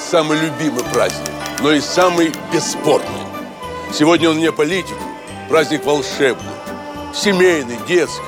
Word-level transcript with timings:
самый 0.00 0.38
любимый 0.40 0.82
праздник, 0.84 1.30
но 1.60 1.72
и 1.72 1.80
самый 1.80 2.32
бесспорный. 2.52 3.06
Сегодня 3.92 4.30
он 4.30 4.38
не 4.38 4.50
политик, 4.50 4.96
праздник 5.48 5.84
волшебный, 5.84 6.52
семейный, 7.14 7.78
детский, 7.86 8.22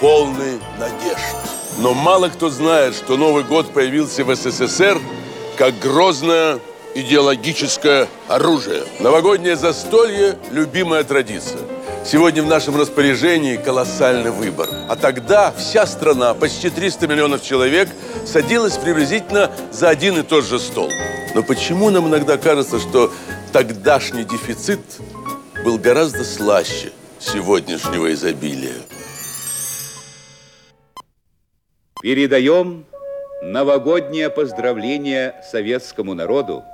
полный 0.00 0.58
надежд. 0.78 1.36
Но 1.78 1.94
мало 1.94 2.28
кто 2.28 2.48
знает, 2.48 2.94
что 2.94 3.16
Новый 3.16 3.44
год 3.44 3.72
появился 3.72 4.24
в 4.24 4.34
СССР 4.34 4.98
как 5.56 5.78
грозное 5.78 6.58
идеологическое 6.94 8.08
оружие. 8.26 8.84
Новогоднее 8.98 9.56
застолье– 9.56 10.38
любимая 10.50 11.04
традиция. 11.04 11.60
Сегодня 12.10 12.42
в 12.42 12.46
нашем 12.46 12.74
распоряжении 12.74 13.56
колоссальный 13.56 14.30
выбор. 14.30 14.66
А 14.88 14.96
тогда 14.96 15.52
вся 15.52 15.84
страна, 15.84 16.32
почти 16.32 16.70
300 16.70 17.06
миллионов 17.06 17.42
человек, 17.42 17.86
садилась 18.24 18.78
приблизительно 18.78 19.50
за 19.70 19.90
один 19.90 20.18
и 20.18 20.22
тот 20.22 20.46
же 20.46 20.58
стол. 20.58 20.90
Но 21.34 21.42
почему 21.42 21.90
нам 21.90 22.08
иногда 22.08 22.38
кажется, 22.38 22.80
что 22.80 23.12
тогдашний 23.52 24.24
дефицит 24.24 24.80
был 25.62 25.76
гораздо 25.76 26.24
слаще 26.24 26.92
сегодняшнего 27.18 28.10
изобилия? 28.10 28.76
Передаем 32.00 32.86
новогоднее 33.42 34.30
поздравление 34.30 35.34
советскому 35.52 36.14
народу 36.14 36.64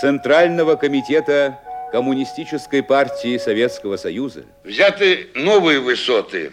Центрального 0.00 0.76
комитета 0.76 1.58
Коммунистической 1.92 2.82
партии 2.82 3.38
Советского 3.38 3.96
Союза, 3.96 4.44
Взяты 4.64 5.28
новые 5.34 5.80
высоты 5.80 6.52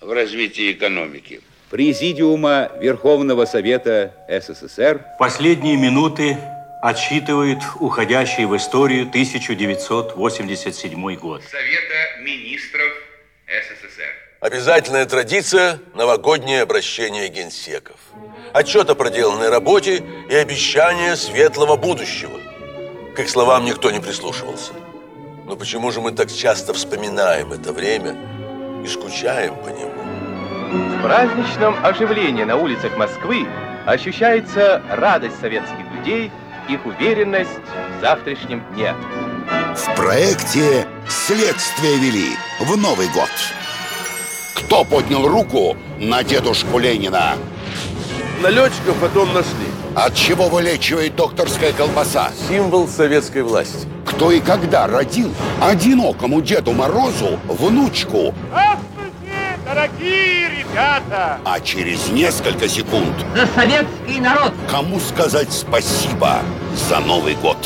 в 0.00 0.10
развитии 0.12 0.72
экономики. 0.72 1.40
Президиума 1.70 2.70
Верховного 2.80 3.46
Совета 3.46 4.12
СССР, 4.28 5.04
Последние 5.18 5.76
минуты 5.76 6.36
отсчитывает 6.82 7.58
уходящий 7.80 8.44
в 8.44 8.56
историю 8.56 9.02
1987 9.08 11.14
год. 11.16 11.42
Совета 11.44 12.20
Министров 12.22 12.92
СССР. 13.46 14.12
Обязательная 14.40 15.06
традиция– 15.06 15.78
новогоднее 15.94 16.62
обращение 16.62 17.28
генсеков. 17.28 17.96
Отчет 18.52 18.90
о 18.90 18.96
проделанной 18.96 19.48
работе 19.48 20.02
и 20.28 20.34
обещание 20.34 21.14
светлого 21.14 21.76
будущего. 21.76 22.38
К 23.14 23.20
их 23.20 23.28
словам 23.28 23.66
никто 23.66 23.90
не 23.90 24.00
прислушивался. 24.00 24.72
Но 25.46 25.54
почему 25.56 25.90
же 25.90 26.00
мы 26.00 26.12
так 26.12 26.32
часто 26.32 26.72
вспоминаем 26.72 27.52
это 27.52 27.72
время 27.72 28.16
и 28.82 28.88
скучаем 28.88 29.54
по 29.56 29.68
нему? 29.68 29.92
В 30.72 31.02
праздничном 31.02 31.76
оживлении 31.84 32.44
на 32.44 32.56
улицах 32.56 32.96
Москвы 32.96 33.46
ощущается 33.84 34.82
радость 34.88 35.38
советских 35.40 35.84
людей, 35.98 36.32
их 36.70 36.86
уверенность 36.86 37.50
в 37.98 38.00
завтрашнем 38.00 38.64
дне. 38.72 38.94
В 39.76 39.94
проекте 39.94 40.86
«Следствие 41.06 41.98
вели» 41.98 42.30
в 42.60 42.76
Новый 42.78 43.08
год. 43.08 43.30
Кто 44.54 44.84
поднял 44.84 45.28
руку 45.28 45.76
на 45.98 46.22
дедушку 46.22 46.78
Ленина? 46.78 47.34
Налетчиков 48.42 48.96
потом 49.00 49.32
нашли. 49.32 49.68
От 49.94 50.14
чего 50.16 50.48
вылечивает 50.48 51.14
докторская 51.14 51.72
колбаса? 51.72 52.32
Символ 52.48 52.88
советской 52.88 53.42
власти. 53.42 53.86
Кто 54.04 54.32
и 54.32 54.40
когда 54.40 54.88
родил 54.88 55.32
одинокому 55.60 56.40
Деду 56.40 56.72
Морозу 56.72 57.38
внучку? 57.46 58.34
Здравствуйте, 58.50 59.58
дорогие 59.64 60.50
ребята! 60.58 61.38
А 61.44 61.60
через 61.60 62.08
несколько 62.08 62.68
секунд 62.68 63.14
За 63.36 63.46
советский 63.54 64.20
народ! 64.20 64.52
кому 64.68 64.98
сказать 64.98 65.52
спасибо 65.52 66.40
за 66.88 66.98
Новый 66.98 67.34
год? 67.36 67.56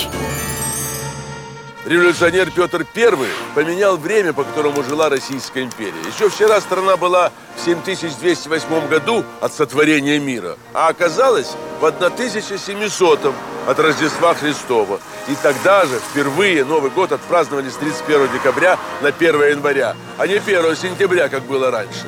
Революционер 1.86 2.50
Петр 2.50 2.84
I 2.96 3.28
поменял 3.54 3.96
время, 3.96 4.32
по 4.32 4.42
которому 4.42 4.82
жила 4.82 5.08
Российская 5.08 5.62
империя. 5.62 5.94
Еще 6.12 6.28
вчера 6.28 6.60
страна 6.60 6.96
была 6.96 7.30
в 7.56 7.64
7208 7.64 8.88
году 8.88 9.24
от 9.40 9.52
сотворения 9.54 10.18
мира, 10.18 10.56
а 10.74 10.88
оказалась 10.88 11.52
в 11.80 11.84
1700 11.84 13.32
от 13.68 13.78
Рождества 13.78 14.34
Христова. 14.34 14.98
И 15.28 15.36
тогда 15.40 15.86
же 15.86 16.00
впервые 16.10 16.64
Новый 16.64 16.90
год 16.90 17.12
отпраздновали 17.12 17.70
с 17.70 17.76
31 17.76 18.32
декабря 18.32 18.80
на 19.00 19.10
1 19.10 19.50
января, 19.50 19.94
а 20.18 20.26
не 20.26 20.38
1 20.38 20.74
сентября, 20.74 21.28
как 21.28 21.44
было 21.44 21.70
раньше. 21.70 22.06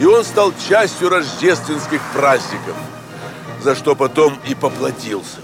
И 0.00 0.04
он 0.04 0.24
стал 0.24 0.52
частью 0.68 1.10
рождественских 1.10 2.00
праздников, 2.12 2.74
за 3.60 3.76
что 3.76 3.94
потом 3.94 4.36
и 4.48 4.56
поплатился. 4.56 5.38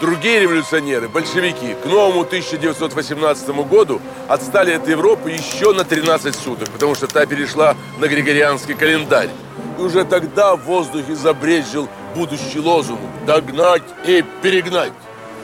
Другие 0.00 0.40
революционеры, 0.40 1.08
большевики, 1.08 1.76
к 1.82 1.86
новому 1.86 2.22
1918 2.22 3.48
году 3.68 4.00
отстали 4.28 4.72
от 4.72 4.88
Европы 4.88 5.30
еще 5.30 5.72
на 5.72 5.84
13 5.84 6.34
суток, 6.34 6.70
потому 6.70 6.94
что 6.94 7.06
та 7.06 7.24
перешла 7.26 7.76
на 8.00 8.08
григорианский 8.08 8.74
календарь. 8.74 9.30
И 9.78 9.82
уже 9.82 10.04
тогда 10.04 10.56
в 10.56 10.62
воздухе 10.62 11.14
забрезжил 11.14 11.88
будущий 12.16 12.58
лозунг 12.58 13.00
«Догнать 13.26 13.82
и 14.04 14.24
перегнать». 14.42 14.92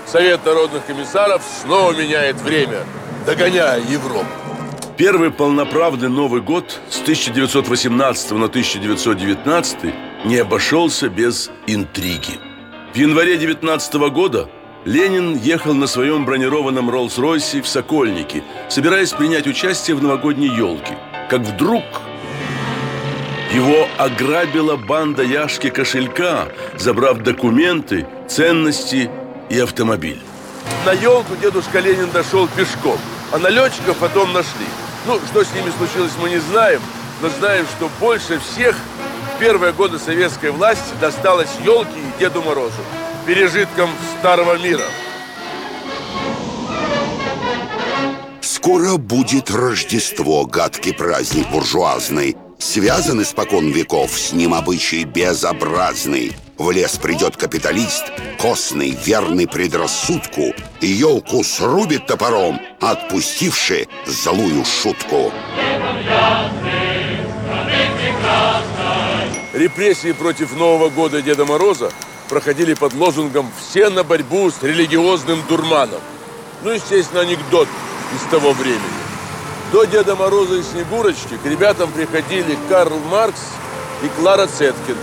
Совет 0.06 0.44
народных 0.44 0.86
комиссаров 0.86 1.42
снова 1.62 1.92
меняет 1.92 2.40
время, 2.40 2.84
догоняя 3.26 3.78
Европу. 3.78 4.26
Первый 4.96 5.30
полноправный 5.30 6.08
Новый 6.08 6.40
год 6.40 6.80
с 6.90 7.00
1918 7.02 8.30
на 8.32 8.46
1919 8.46 9.94
не 10.24 10.38
обошелся 10.38 11.08
без 11.08 11.50
интриги. 11.68 12.47
В 12.94 12.96
январе 12.96 13.36
19 13.36 13.94
года 14.10 14.48
Ленин 14.86 15.36
ехал 15.36 15.74
на 15.74 15.86
своем 15.86 16.24
бронированном 16.24 16.88
Роллс-Ройсе 16.88 17.60
в 17.60 17.68
Сокольнике, 17.68 18.42
собираясь 18.70 19.12
принять 19.12 19.46
участие 19.46 19.94
в 19.94 20.02
новогодней 20.02 20.48
елке. 20.48 20.96
Как 21.28 21.42
вдруг 21.42 21.84
его 23.52 23.86
ограбила 23.98 24.76
банда 24.76 25.22
Яшки 25.22 25.68
кошелька, 25.68 26.48
забрав 26.78 27.18
документы, 27.18 28.06
ценности 28.26 29.10
и 29.50 29.58
автомобиль. 29.58 30.22
На 30.86 30.92
елку 30.92 31.36
дедушка 31.36 31.80
Ленин 31.80 32.10
дошел 32.10 32.48
пешком, 32.48 32.98
а 33.32 33.38
налетчиков 33.38 33.98
потом 33.98 34.32
нашли. 34.32 34.66
Ну, 35.06 35.20
что 35.30 35.44
с 35.44 35.54
ними 35.54 35.70
случилось, 35.76 36.12
мы 36.22 36.30
не 36.30 36.38
знаем, 36.38 36.80
но 37.20 37.28
знаем, 37.28 37.66
что 37.76 37.90
больше 38.00 38.38
всех 38.38 38.76
первые 39.38 39.72
годы 39.72 39.98
советской 39.98 40.50
власти 40.50 40.92
досталось 41.00 41.48
елке 41.64 41.98
и 41.98 42.20
Деду 42.20 42.42
Морозу, 42.42 42.72
пережиткам 43.26 43.90
старого 44.18 44.58
мира. 44.58 44.84
Скоро 48.40 48.96
будет 48.96 49.50
Рождество, 49.50 50.44
гадкий 50.44 50.92
праздник 50.92 51.48
буржуазный. 51.50 52.36
Связан 52.58 53.22
испокон 53.22 53.70
веков 53.70 54.10
с 54.10 54.32
ним 54.32 54.52
обычай 54.52 55.04
безобразный. 55.04 56.36
В 56.58 56.72
лес 56.72 56.98
придет 56.98 57.36
капиталист, 57.36 58.12
костный, 58.36 58.90
верный 58.90 59.46
предрассудку, 59.46 60.52
и 60.80 60.86
елку 60.86 61.44
срубит 61.44 62.06
топором, 62.06 62.60
отпустивши 62.80 63.86
злую 64.06 64.64
шутку. 64.64 65.32
Репрессии 69.58 70.12
против 70.12 70.56
Нового 70.56 70.88
года 70.88 71.20
Деда 71.20 71.44
Мороза 71.44 71.90
проходили 72.28 72.74
под 72.74 72.94
лозунгом 72.94 73.50
«Все 73.60 73.88
на 73.90 74.04
борьбу 74.04 74.48
с 74.52 74.62
религиозным 74.62 75.42
дурманом». 75.48 76.00
Ну, 76.62 76.70
естественно, 76.70 77.22
анекдот 77.22 77.66
из 78.14 78.30
того 78.30 78.52
времени. 78.52 78.78
До 79.72 79.84
Деда 79.84 80.14
Мороза 80.14 80.54
и 80.54 80.62
Снегурочки 80.62 81.36
к 81.42 81.44
ребятам 81.44 81.90
приходили 81.90 82.56
Карл 82.68 82.98
Маркс 83.10 83.40
и 84.04 84.08
Клара 84.20 84.46
Цеткин. 84.46 84.96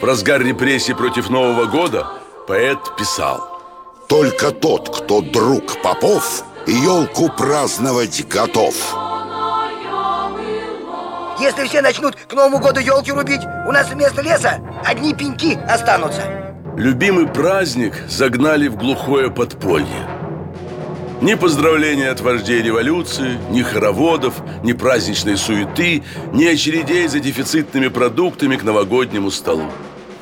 В 0.00 0.04
разгар 0.04 0.42
репрессий 0.42 0.94
против 0.94 1.28
Нового 1.28 1.64
года 1.64 2.06
поэт 2.46 2.78
писал 2.96 3.60
Только 4.08 4.52
тот, 4.52 4.96
кто 4.96 5.22
друг 5.22 5.82
попов, 5.82 6.44
елку 6.68 7.28
праздновать 7.30 8.26
готов. 8.28 8.99
Если 11.40 11.66
все 11.66 11.80
начнут 11.80 12.16
к 12.16 12.34
Новому 12.34 12.58
году 12.58 12.80
елки 12.80 13.10
рубить, 13.10 13.40
у 13.66 13.72
нас 13.72 13.88
вместо 13.88 14.20
леса 14.20 14.60
одни 14.84 15.14
пеньки 15.14 15.58
останутся. 15.66 16.22
Любимый 16.76 17.26
праздник 17.26 17.94
загнали 18.08 18.68
в 18.68 18.76
глухое 18.76 19.30
подполье. 19.30 20.06
Ни 21.22 21.32
поздравления 21.34 22.10
от 22.10 22.20
вождей 22.20 22.60
революции, 22.60 23.38
ни 23.50 23.62
хороводов, 23.62 24.34
ни 24.62 24.74
праздничной 24.74 25.38
суеты, 25.38 26.02
ни 26.34 26.44
очередей 26.44 27.08
за 27.08 27.20
дефицитными 27.20 27.88
продуктами 27.88 28.56
к 28.56 28.62
новогоднему 28.62 29.30
столу. 29.30 29.64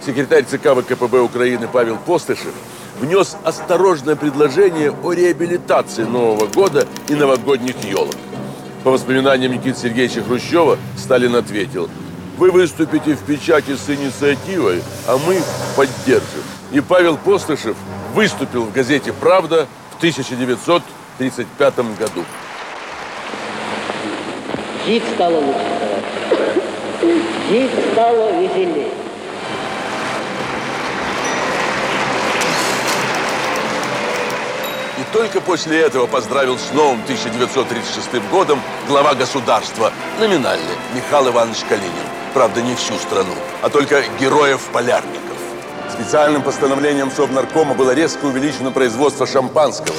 Секретарь 0.06 0.44
ЦК 0.44 0.76
ВКПБ 0.76 1.18
Украины 1.18 1.66
Павел 1.66 1.96
Постышев 1.96 2.54
внес 3.00 3.36
осторожное 3.42 4.14
предложение 4.14 4.92
о 4.92 5.12
реабилитации 5.12 6.04
Нового 6.04 6.46
года 6.46 6.86
и 7.08 7.14
новогодних 7.14 7.74
елок. 7.84 8.14
По 8.88 8.92
воспоминаниям 8.92 9.52
Никиты 9.52 9.78
Сергеевича 9.78 10.22
Хрущева, 10.22 10.78
Сталин 10.96 11.36
ответил, 11.36 11.90
вы 12.38 12.50
выступите 12.50 13.16
в 13.16 13.22
печати 13.22 13.76
с 13.76 13.90
инициативой, 13.90 14.82
а 15.06 15.18
мы 15.18 15.42
поддержим. 15.76 16.42
И 16.72 16.80
Павел 16.80 17.18
Постышев 17.18 17.76
выступил 18.14 18.62
в 18.62 18.72
газете 18.72 19.12
«Правда» 19.12 19.66
в 19.90 19.98
1935 19.98 21.76
году. 21.98 22.24
Жить 24.86 25.02
стало 25.14 25.36
лучше, 25.36 25.60
товарищи. 26.30 27.22
Жить 27.50 27.70
стало 27.92 28.40
веселее. 28.40 29.07
Только 35.12 35.40
после 35.40 35.80
этого 35.80 36.06
поздравил 36.06 36.58
с 36.58 36.72
новым 36.72 37.02
1936 37.02 38.30
годом 38.30 38.60
глава 38.86 39.14
государства, 39.14 39.92
номинально, 40.18 40.70
Михаил 40.94 41.28
Иванович 41.28 41.58
Калинин. 41.68 41.92
Правда, 42.34 42.62
не 42.62 42.74
всю 42.74 42.94
страну, 42.94 43.34
а 43.62 43.70
только 43.70 44.04
героев-полярников. 44.20 45.38
Специальным 45.92 46.42
постановлением 46.42 47.10
Совнаркома 47.10 47.74
было 47.74 47.92
резко 47.92 48.26
увеличено 48.26 48.70
производство 48.70 49.26
шампанского. 49.26 49.96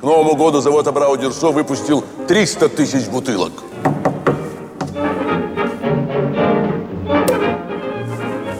К 0.00 0.02
Новому 0.02 0.36
году 0.36 0.60
завод 0.60 0.86
Абрау 0.86 1.16
Дюрсо 1.16 1.48
выпустил 1.48 2.04
300 2.28 2.68
тысяч 2.68 3.06
бутылок. 3.06 3.52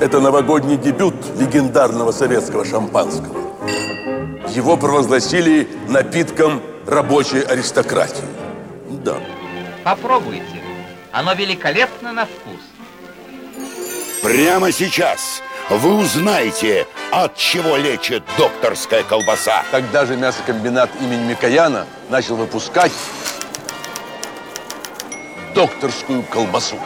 Это 0.00 0.20
новогодний 0.20 0.76
дебют 0.76 1.14
легендарного 1.38 2.12
советского 2.12 2.64
шампанского. 2.64 3.43
Его 4.54 4.76
провозгласили 4.76 5.68
напитком 5.88 6.62
рабочей 6.86 7.40
аристократии. 7.40 8.22
Да. 8.88 9.16
Попробуйте. 9.82 10.62
Оно 11.10 11.32
великолепно 11.32 12.12
на 12.12 12.24
вкус. 12.24 12.60
Прямо 14.22 14.70
сейчас 14.70 15.42
вы 15.70 15.96
узнаете, 15.96 16.86
от 17.10 17.34
чего 17.36 17.76
лечит 17.76 18.22
докторская 18.38 19.02
колбаса. 19.02 19.64
Тогда 19.72 20.06
же 20.06 20.16
мясокомбинат 20.16 20.88
имени 21.00 21.30
Микояна 21.30 21.86
начал 22.08 22.36
выпускать 22.36 22.92
докторскую 25.52 26.22
колбасу. 26.22 26.78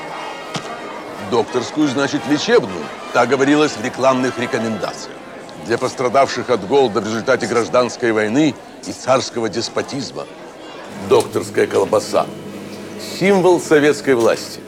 Докторскую 1.30 1.86
значит 1.88 2.22
лечебную. 2.28 2.86
Так 3.12 3.28
говорилось 3.28 3.72
в 3.72 3.84
рекламных 3.84 4.38
рекомендациях. 4.38 5.18
Для 5.68 5.76
пострадавших 5.76 6.48
от 6.48 6.66
голода 6.66 7.02
в 7.02 7.04
результате 7.04 7.46
гражданской 7.46 8.10
войны 8.12 8.54
и 8.86 8.90
царского 8.90 9.50
деспотизма. 9.50 10.24
Докторская 11.10 11.66
колбаса. 11.66 12.24
Символ 13.20 13.60
советской 13.60 14.14
власти. 14.14 14.60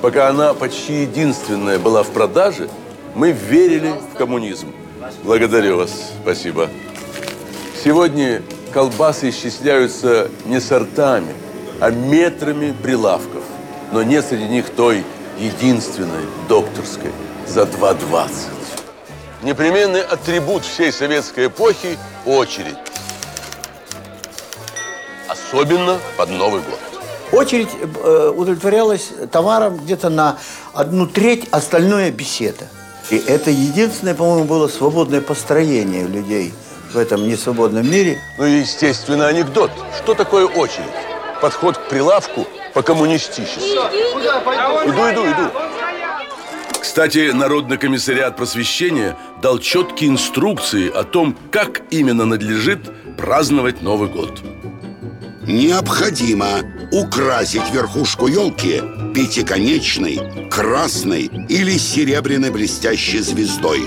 Пока 0.00 0.28
она 0.28 0.54
почти 0.54 1.02
единственная 1.02 1.80
была 1.80 2.04
в 2.04 2.10
продаже, 2.10 2.70
мы 3.16 3.32
верили 3.32 3.92
в 4.14 4.16
коммунизм. 4.16 4.72
Благодарю 5.24 5.78
вас. 5.78 5.90
Спасибо. 6.22 6.70
Сегодня 7.82 8.40
колбасы 8.72 9.30
исчисляются 9.30 10.30
не 10.44 10.60
сортами, 10.60 11.34
а 11.80 11.90
метрами 11.90 12.72
прилавков. 12.80 13.42
Но 13.90 14.04
нет 14.04 14.24
среди 14.24 14.46
них 14.46 14.70
той 14.70 15.04
единственной 15.40 16.22
докторской 16.48 17.10
за 17.48 17.62
2,20. 17.62 18.59
Непременный 19.42 20.02
атрибут 20.02 20.64
всей 20.64 20.92
советской 20.92 21.46
эпохи– 21.46 21.98
очередь. 22.26 22.76
Особенно 25.28 25.98
под 26.18 26.28
Новый 26.30 26.60
год. 26.60 26.78
Очередь 27.32 27.70
э, 27.80 28.32
удовлетворялась 28.36 29.08
товаром 29.32 29.78
где-то 29.78 30.10
на 30.10 30.36
одну 30.74 31.06
треть, 31.06 31.48
остальное 31.52 32.10
беседа. 32.10 32.66
И 33.08 33.16
это 33.16 33.50
единственное, 33.50 34.14
по-моему, 34.14 34.44
было 34.44 34.68
свободное 34.68 35.22
построение 35.22 36.06
людей 36.06 36.52
в 36.92 36.98
этом 36.98 37.26
несвободном 37.26 37.90
мире. 37.90 38.20
Ну 38.36 38.44
и, 38.44 38.58
естественно, 38.58 39.26
анекдот. 39.26 39.70
Что 40.02 40.14
такое 40.14 40.46
очередь? 40.46 40.84
Подход 41.40 41.78
к 41.78 41.88
прилавку 41.88 42.46
по-коммунистически. 42.74 43.60
Иду, 43.60 45.12
иду, 45.12 45.24
иду. 45.24 45.69
Кстати, 46.80 47.30
Народный 47.32 47.76
комиссариат 47.76 48.36
просвещения 48.36 49.16
дал 49.42 49.58
четкие 49.58 50.10
инструкции 50.10 50.90
о 50.90 51.04
том, 51.04 51.36
как 51.50 51.82
именно 51.90 52.24
надлежит 52.24 52.80
праздновать 53.18 53.82
Новый 53.82 54.08
год. 54.08 54.40
Необходимо 55.46 56.46
украсить 56.90 57.70
верхушку 57.72 58.28
елки 58.28 58.80
пятиконечной, 59.14 60.48
красной 60.50 61.30
или 61.48 61.76
серебряной 61.76 62.50
блестящей 62.50 63.18
звездой. 63.18 63.86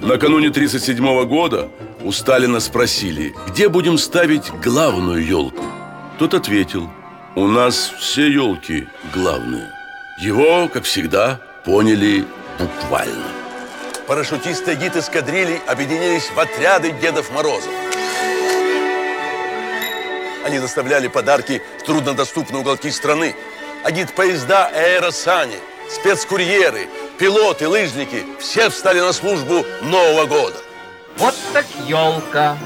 Накануне 0.00 0.50
37 0.50 1.24
года 1.24 1.68
у 2.02 2.12
Сталина 2.12 2.60
спросили, 2.60 3.34
где 3.48 3.68
будем 3.68 3.98
ставить 3.98 4.52
главную 4.62 5.26
елку. 5.26 5.64
Тот 6.18 6.34
ответил, 6.34 6.88
у 7.34 7.48
нас 7.48 7.92
все 7.98 8.30
елки 8.30 8.86
главные. 9.12 9.68
Его, 10.20 10.68
как 10.68 10.84
всегда, 10.84 11.40
поняли 11.64 12.26
буквально. 12.58 13.26
Парашютисты 14.06 14.74
гид 14.74 14.96
эскадрилей 14.96 15.60
объединились 15.66 16.30
в 16.30 16.38
отряды 16.38 16.92
Дедов 16.92 17.30
Морозов. 17.30 17.72
Они 20.44 20.58
доставляли 20.58 21.08
подарки 21.08 21.62
в 21.80 21.84
труднодоступные 21.84 22.60
уголки 22.60 22.90
страны. 22.90 23.34
Агит-поезда 23.82 24.70
и 24.74 24.76
аэросани, 24.76 25.56
спецкурьеры, 25.90 26.86
пилоты, 27.18 27.66
лыжники– 27.66 28.24
все 28.38 28.68
встали 28.68 29.00
на 29.00 29.12
службу 29.12 29.64
Нового 29.82 30.26
года. 30.26 30.56
Вот 31.16 31.34
так 31.52 31.64
елка. 31.86 32.58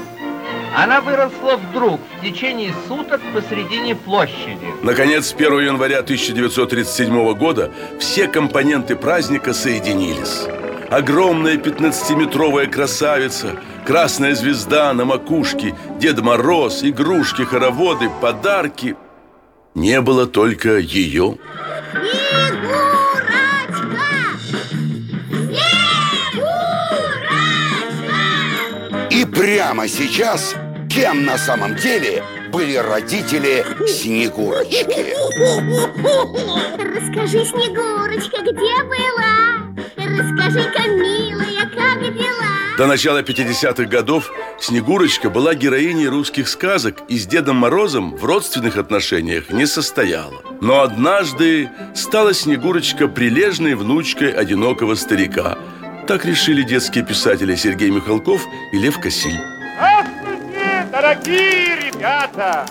Она 0.75 1.01
выросла 1.01 1.57
вдруг 1.57 1.99
в 2.17 2.21
течение 2.23 2.73
суток 2.87 3.21
посредине 3.33 3.95
площади. 3.95 4.73
Наконец, 4.83 5.33
1 5.33 5.59
января 5.59 5.99
1937 5.99 7.33
года 7.33 7.71
все 7.99 8.27
компоненты 8.27 8.95
праздника 8.95 9.53
соединились. 9.53 10.47
Огромная 10.89 11.57
15-метровая 11.57 12.67
красавица, 12.67 13.55
красная 13.85 14.33
звезда 14.35 14.93
на 14.93 15.05
макушке, 15.05 15.75
Дед 15.99 16.19
Мороз, 16.21 16.83
игрушки, 16.83 17.43
хороводы, 17.43 18.09
подарки. 18.21 18.95
Не 19.75 20.01
было 20.01 20.25
только 20.25 20.77
ее. 20.77 21.37
И 29.19 29.25
прямо 29.25 29.85
сейчас, 29.89 30.55
кем 30.89 31.25
на 31.25 31.37
самом 31.37 31.75
деле 31.75 32.23
были 32.53 32.77
родители 32.77 33.65
Снегурочки? 33.85 35.13
Расскажи, 36.77 37.43
Снегурочка, 37.43 38.41
где 38.41 38.81
была? 38.85 39.59
Расскажи-ка, 39.97 40.87
милая, 40.87 41.69
как 41.75 42.13
дела? 42.13 42.77
До 42.77 42.87
начала 42.87 43.21
50-х 43.21 43.83
годов 43.89 44.31
Снегурочка 44.57 45.29
была 45.29 45.53
героиней 45.53 46.07
русских 46.07 46.47
сказок 46.47 47.01
и 47.09 47.17
с 47.19 47.27
Дедом 47.27 47.57
Морозом 47.57 48.15
в 48.15 48.23
родственных 48.23 48.77
отношениях 48.77 49.49
не 49.49 49.65
состояла. 49.65 50.41
Но 50.61 50.79
однажды 50.79 51.69
стала 51.93 52.33
Снегурочка 52.33 53.09
прилежной 53.09 53.75
внучкой 53.75 54.31
одинокого 54.31 54.95
старика. 54.95 55.57
Так 56.09 56.25
решили 56.25 56.63
детские 56.63 57.05
писатели 57.05 57.53
Сергей 57.53 57.91
Михалков 57.91 58.41
и 58.71 58.79
Лев 58.79 58.99
Косиль. 58.99 59.39
Здравствуйте, 59.75 60.87
дорогие 60.91 61.75
ребята! 61.75 62.65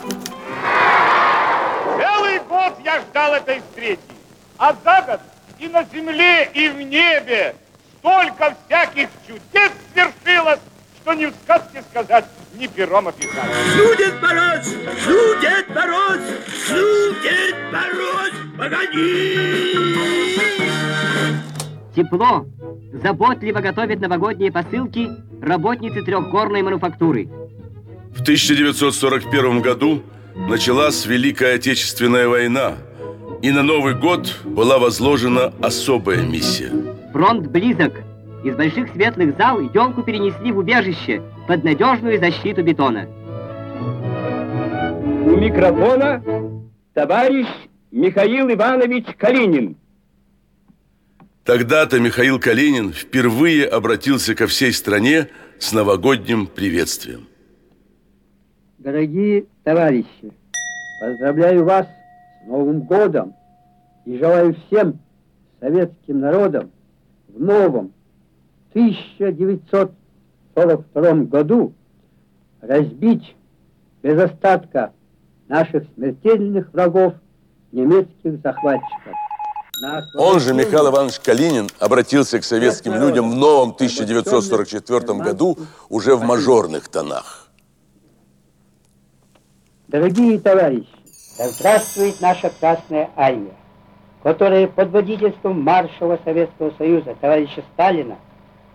Целый 1.97 2.41
год 2.49 2.75
я 2.85 3.01
ждал 3.01 3.35
этой 3.35 3.61
встречи, 3.61 4.01
а 4.59 4.75
за 4.83 5.03
год 5.03 5.21
и 5.61 5.69
на 5.69 5.85
земле, 5.85 6.51
и 6.53 6.69
в 6.69 6.83
небе 6.83 7.55
столько 8.01 8.57
всяких 8.67 9.09
чудес 9.25 9.71
свершилось, 9.93 10.59
что 11.01 11.13
ни 11.15 11.27
в 11.27 11.33
сказке 11.45 11.85
сказать, 11.93 12.25
ни 12.55 12.67
пером 12.67 13.07
описать. 13.07 13.53
Дед 13.99 14.21
Мороз! 14.21 14.67
Дед 15.41 15.69
Мороз! 15.77 16.21
Дед 17.23 17.57
Мороз! 17.71 18.33
Погоди! 18.59 20.09
Тепло, 21.99 22.47
заботливо 22.93 23.59
готовят 23.59 24.01
новогодние 24.01 24.53
посылки 24.53 25.11
работницы 25.43 26.01
трехгорной 26.01 26.63
мануфактуры. 26.63 27.29
В 28.15 28.23
1941 28.23 29.61
году 29.61 30.05
началась 30.37 31.07
Великая 31.07 31.57
Отечественная 31.57 32.29
война, 32.29 32.75
и 33.43 33.51
на 33.51 33.65
Новый 33.65 33.95
год 33.95 34.33
была 34.45 34.79
возложена 34.79 35.53
особая 35.61 36.23
миссия. 36.23 36.71
Фронт 37.13 37.49
близок. 37.49 37.95
Из 38.45 38.55
больших 38.55 38.91
светлых 38.93 39.37
зал 39.37 39.59
елку 39.61 40.05
перенесли 40.05 40.53
в 40.53 40.59
убежище 40.59 41.21
под 41.49 41.65
надежную 41.65 42.21
защиту 42.21 42.63
бетона. 42.63 43.09
У 45.27 45.37
микрофона 45.37 46.23
товарищ 46.95 47.49
Михаил 47.91 48.49
Иванович 48.53 49.07
Калинин. 49.17 49.77
Тогда-то 51.49 51.99
Михаил 51.99 52.39
Калинин 52.39 52.93
впервые 52.93 53.67
обратился 53.67 54.35
ко 54.35 54.47
всей 54.47 54.71
стране 54.71 55.29
с 55.59 55.73
новогодним 55.73 56.47
приветствием. 56.47 57.27
Дорогие 58.77 59.47
товарищи, 59.65 60.31
поздравляю 61.01 61.65
вас 61.65 61.87
с 61.87 62.47
Новым 62.47 62.83
годом 62.83 63.35
и 64.05 64.19
желаю 64.19 64.57
всем 64.57 65.01
советским 65.59 66.21
народам 66.21 66.71
в 67.29 67.41
новом 67.41 67.95
1942 68.73 71.13
году 71.25 71.73
разбить 72.61 73.35
без 74.03 74.21
остатка 74.21 74.93
наших 75.49 75.85
смертельных 75.95 76.71
врагов 76.75 77.15
немецких 77.73 78.39
захватчиков. 78.43 79.15
Он 80.15 80.41
же, 80.41 80.55
Михаил 80.55 80.89
Иванович 80.89 81.21
Калинин, 81.21 81.69
обратился 81.79 82.41
к 82.41 82.45
советским 82.45 82.95
людям 82.95 83.31
в 83.31 83.37
новом 83.37 83.71
1944 83.71 85.01
году 85.21 85.57
уже 85.89 86.17
в 86.17 86.23
мажорных 86.23 86.89
тонах. 86.89 87.49
Дорогие 89.89 90.39
товарищи, 90.39 90.87
да 91.39 91.49
здравствует 91.49 92.21
наша 92.21 92.53
Красная 92.61 93.09
Армия, 93.17 93.55
которая 94.23 94.67
под 94.67 94.91
водительством 94.91 95.63
маршала 95.63 96.19
Советского 96.25 96.73
Союза 96.77 97.15
товарища 97.21 97.63
Сталина 97.73 98.19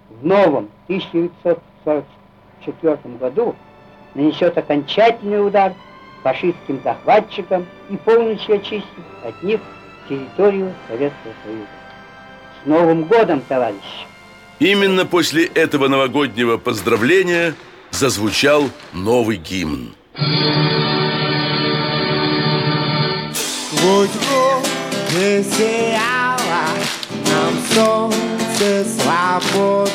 в 0.10 0.26
новом 0.26 0.72
1944 0.88 2.98
году 3.20 3.56
нанесет 4.16 4.58
окончательный 4.58 5.46
удар 5.46 5.76
фашистским 6.24 6.82
захватчикам 6.84 7.68
и 7.90 7.98
полностью 7.98 8.56
очистит 8.56 8.88
от 9.24 9.44
них 9.44 9.62
территорию 10.08 10.74
Советского 10.88 11.34
Союза. 11.44 11.68
С 12.64 12.68
Новым 12.68 13.04
годом, 13.04 13.42
товарищи! 13.48 14.08
Именно 14.60 15.06
после 15.06 15.46
этого 15.46 15.88
новогоднего 15.88 16.58
поздравления 16.58 17.56
зазвучал 17.92 18.70
новый 18.94 19.38
гимн. 19.38 19.94
Годы 23.82 25.44
сияло 25.44 26.66
нам 27.30 27.54
солнце 27.74 28.86
свободы 28.90 29.92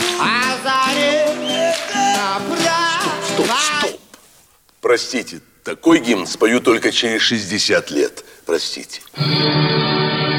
Простите, 4.80 5.40
такой 5.62 6.00
гимн 6.00 6.26
спою 6.26 6.60
только 6.60 6.90
через 6.90 7.22
60 7.22 7.90
лет. 7.90 8.24
Простите. 8.46 9.02
Новым 9.16 10.29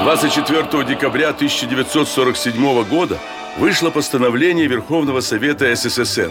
24 0.00 0.84
декабря 0.84 1.28
1947 1.28 2.84
года 2.84 3.18
вышло 3.58 3.90
постановление 3.90 4.66
Верховного 4.66 5.20
Совета 5.20 5.74
СССР. 5.76 6.30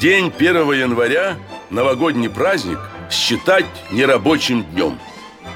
День 0.00 0.32
1 0.36 0.72
января, 0.72 1.36
новогодний 1.70 2.28
праздник, 2.28 2.80
считать 3.08 3.66
нерабочим 3.92 4.64
днем. 4.64 4.98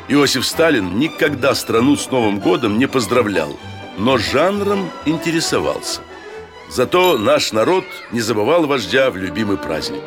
Иосиф 0.06 0.46
Сталин 0.46 1.00
никогда 1.00 1.56
страну 1.56 1.96
с 1.96 2.08
Новым 2.12 2.38
годом 2.38 2.78
не 2.78 2.86
поздравлял, 2.86 3.58
но 3.98 4.18
жанром 4.18 4.88
интересовался. 5.04 6.00
Зато 6.70 7.18
наш 7.18 7.50
народ 7.50 7.84
не 8.12 8.20
забывал 8.20 8.66
вождя 8.66 9.10
в 9.10 9.16
любимый 9.16 9.56
праздник. 9.56 10.02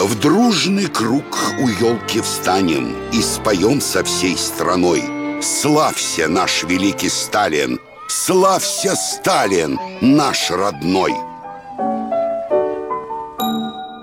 В 0.00 0.18
дружный 0.18 0.88
круг 0.88 1.38
у 1.60 1.68
елки 1.68 2.20
встанем 2.20 2.96
и 3.12 3.22
споем 3.22 3.80
со 3.80 4.02
всей 4.02 4.36
страной. 4.36 5.04
Славься, 5.42 6.28
наш 6.28 6.62
великий 6.62 7.08
Сталин! 7.08 7.80
Славься, 8.06 8.94
Сталин, 8.94 9.76
наш 10.00 10.52
родной! 10.52 11.12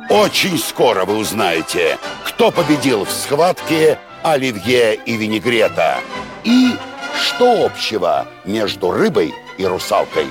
Очень 0.09 0.59
скоро 0.59 1.05
вы 1.05 1.15
узнаете, 1.15 1.97
кто 2.25 2.51
победил 2.51 3.05
в 3.05 3.11
схватке 3.11 3.97
Оливье 4.21 4.95
и 4.95 5.15
Винегрета 5.15 6.01
и 6.43 6.71
что 7.15 7.65
общего 7.65 8.27
между 8.43 8.91
рыбой 8.91 9.33
и 9.57 9.65
русалкой. 9.65 10.27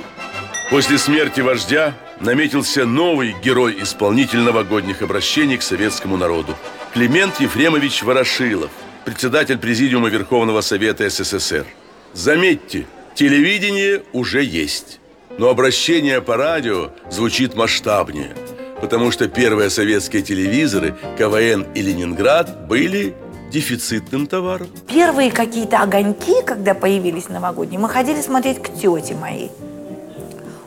После 0.68 0.98
смерти 0.98 1.40
вождя 1.40 1.94
наметился 2.20 2.84
новый 2.84 3.34
герой-исполнитель 3.42 4.40
новогодних 4.40 5.00
обращений 5.00 5.56
к 5.56 5.62
советскому 5.62 6.18
народу. 6.18 6.54
Климент 6.92 7.40
Ефремович 7.40 8.02
Ворошилов, 8.02 8.70
председатель 9.08 9.56
Президиума 9.56 10.10
Верховного 10.10 10.60
Совета 10.60 11.08
СССР. 11.08 11.64
Заметьте, 12.12 12.86
телевидение 13.14 14.02
уже 14.12 14.44
есть, 14.44 15.00
но 15.38 15.48
обращение 15.48 16.20
по 16.20 16.36
радио 16.36 16.90
звучит 17.10 17.54
масштабнее, 17.54 18.34
потому 18.82 19.10
что 19.10 19.26
первые 19.26 19.70
советские 19.70 20.20
телевизоры 20.20 20.94
КВН 21.16 21.66
и 21.74 21.80
Ленинград 21.80 22.66
были 22.66 23.14
дефицитным 23.50 24.26
товаром. 24.26 24.68
Первые 24.86 25.30
какие-то 25.30 25.78
огоньки, 25.78 26.42
когда 26.44 26.74
появились 26.74 27.30
новогодние, 27.30 27.80
мы 27.80 27.88
ходили 27.88 28.20
смотреть 28.20 28.62
к 28.62 28.74
тете 28.74 29.14
моей. 29.14 29.50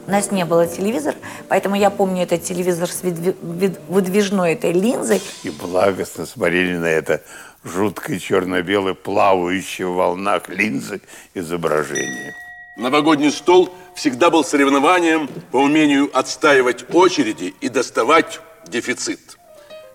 У 0.07 0.11
нас 0.11 0.31
не 0.31 0.45
было 0.45 0.67
телевизора, 0.67 1.15
поэтому 1.47 1.75
я 1.75 1.89
помню 1.89 2.23
этот 2.23 2.43
телевизор 2.43 2.89
с 2.89 3.01
выдвижной 3.03 4.53
этой 4.53 4.71
линзой. 4.71 5.21
И 5.43 5.49
благостно 5.49 6.25
смотрели 6.25 6.77
на 6.77 6.87
это 6.87 7.21
жуткое 7.63 8.19
черно-белое, 8.19 8.93
плавающее 8.93 9.87
в 9.87 9.93
волнах 9.93 10.49
линзы 10.49 11.01
изображение. 11.33 12.33
Новогодний 12.77 13.31
стол 13.31 13.69
всегда 13.95 14.29
был 14.29 14.43
соревнованием 14.43 15.29
по 15.51 15.57
умению 15.57 16.09
отстаивать 16.17 16.85
очереди 16.93 17.53
и 17.61 17.69
доставать 17.69 18.39
дефицит. 18.67 19.37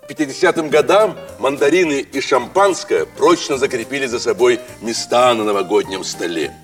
К 0.06 0.12
50-м 0.12 0.68
годам 0.68 1.16
мандарины 1.40 2.00
и 2.00 2.20
шампанское 2.20 3.06
прочно 3.06 3.58
закрепили 3.58 4.06
за 4.06 4.20
собой 4.20 4.60
места 4.80 5.34
на 5.34 5.42
новогоднем 5.42 6.04
столе. 6.04 6.54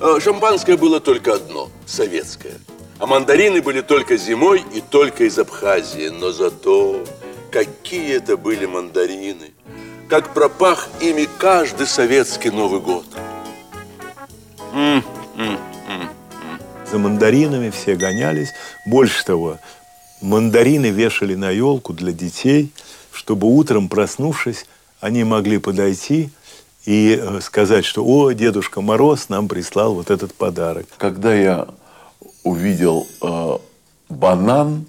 Э, 0.00 0.20
Шампанское 0.20 0.76
было 0.76 1.00
только 1.00 1.34
одно– 1.34 1.68
советское. 1.86 2.54
А 3.02 3.06
мандарины 3.08 3.60
были 3.60 3.80
только 3.80 4.16
зимой 4.16 4.64
и 4.72 4.80
только 4.80 5.24
из 5.24 5.36
Абхазии. 5.36 6.08
Но 6.08 6.30
зато 6.30 7.02
какие 7.50 8.14
это 8.14 8.36
были 8.36 8.64
мандарины! 8.64 9.50
Как 10.08 10.32
пропах 10.32 10.88
ими 11.00 11.28
каждый 11.36 11.88
советский 11.88 12.50
Новый 12.50 12.80
год. 12.80 13.04
М, 14.72 15.02
м, 15.36 15.58
м. 15.88 16.08
За 16.92 16.98
мандаринами 16.98 17.70
все 17.70 17.96
гонялись. 17.96 18.50
Больше 18.86 19.24
того, 19.24 19.58
мандарины 20.20 20.90
вешали 20.90 21.34
на 21.34 21.50
елку 21.50 21.94
для 21.94 22.12
детей, 22.12 22.70
чтобы 23.10 23.48
утром, 23.48 23.88
проснувшись, 23.88 24.64
они 25.00 25.24
могли 25.24 25.58
подойти 25.58 26.30
и 26.86 27.18
э, 27.20 27.40
сказать, 27.40 27.84
что 27.84 28.04
«О, 28.04 28.30
Дедушка 28.30 28.80
Мороз 28.80 29.28
нам 29.28 29.48
прислал 29.48 29.92
вот 29.94 30.08
этот 30.08 30.32
подарок». 30.34 30.86
Когда 30.98 31.34
я 31.34 31.66
увидел 32.44 33.06
э, 33.20 33.58
банан, 34.08 34.86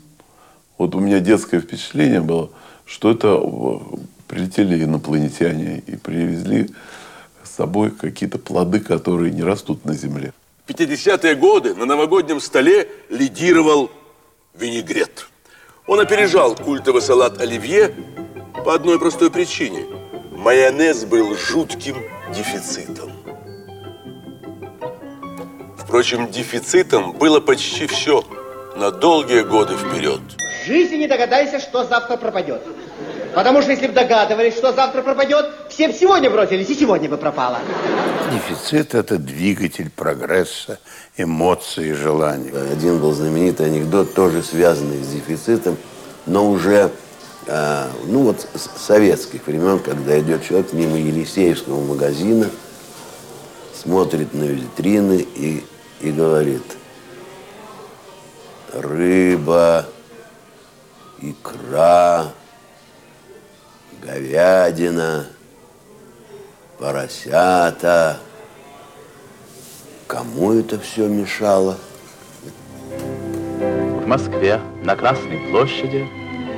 вот 0.77 0.95
у 0.95 0.99
меня 0.99 1.19
детское 1.19 1.61
впечатление 1.61 2.21
было, 2.21 2.49
что 2.85 3.11
это 3.11 3.39
э, 3.41 3.97
прилетели 4.27 4.83
инопланетяне 4.83 5.83
и 5.85 5.95
привезли 5.95 6.69
с 7.43 7.51
собой 7.51 7.91
какие-то 7.91 8.39
плоды, 8.39 8.79
которые 8.79 9.31
не 9.31 9.43
растут 9.43 9.85
на 9.85 9.93
земле. 9.93 10.33
В 10.65 10.71
50-е 10.71 11.35
годы 11.35 11.75
на 11.75 11.85
новогоднем 11.85 12.39
столе 12.39 12.87
лидировал 13.09 13.91
винегрет. 14.53 15.27
Он 15.87 15.99
опережал 15.99 16.55
культовый 16.55 17.01
салат 17.01 17.41
оливье 17.41 17.93
по 18.63 18.73
одной 18.73 18.97
простой 18.97 19.29
причине. 19.29 19.85
Майонез 20.31 21.03
был 21.03 21.35
жутким 21.35 21.97
дефицитом. 22.33 23.02
Впрочем, 25.93 26.31
дефицитом 26.31 27.11
было 27.11 27.39
почти 27.39 27.85
все 27.85 28.23
на 28.75 28.89
долгие 28.89 29.41
годы 29.41 29.75
вперед. 29.75 30.21
В 30.63 30.65
жизни 30.65 30.95
не 30.95 31.07
догадайся, 31.07 31.59
что 31.59 31.83
завтра 31.83 32.17
пропадет. 32.17 32.63
Потому 33.35 33.61
что 33.61 33.69
если 33.69 33.85
бы 33.85 33.93
догадывались, 33.93 34.55
что 34.55 34.73
завтра 34.73 35.03
пропадет, 35.03 35.51
все 35.69 35.89
бы 35.89 35.93
сегодня 35.93 36.31
бросились, 36.31 36.67
и 36.67 36.73
сегодня 36.73 37.09
бы 37.09 37.17
пропало. 37.17 37.59
Дефицит– 38.31 38.95
это 38.95 39.19
двигатель 39.19 39.91
прогресса, 39.91 40.79
эмоций 41.15 41.89
и 41.89 41.93
желаний. 41.93 42.49
Один 42.71 42.97
был 42.97 43.11
знаменитый 43.11 43.67
анекдот, 43.67 44.15
тоже 44.15 44.41
связанный 44.41 44.97
с 44.97 45.09
дефицитом, 45.09 45.77
но 46.25 46.49
уже 46.49 46.89
а, 47.47 47.87
ну 48.07 48.23
вот 48.23 48.47
с 48.55 48.83
советских 48.83 49.45
времен, 49.45 49.77
когда 49.77 50.19
идет 50.19 50.43
человек 50.43 50.73
мимо 50.73 50.97
Елисеевского 50.97 51.85
магазина, 51.85 52.49
смотрит 53.75 54.33
на 54.33 54.45
витрины 54.45 55.25
и, 55.35 55.63
и 56.03 56.11
говорит, 56.11 56.77
рыба, 58.73 59.85
икра, 61.21 62.27
говядина, 64.01 65.27
поросята. 66.77 68.17
Кому 70.07 70.51
это 70.51 70.77
все 70.77 71.07
мешало? 71.07 71.77
В 72.89 74.05
Москве 74.05 74.59
на 74.83 74.97
Красной 74.97 75.39
площади 75.49 76.05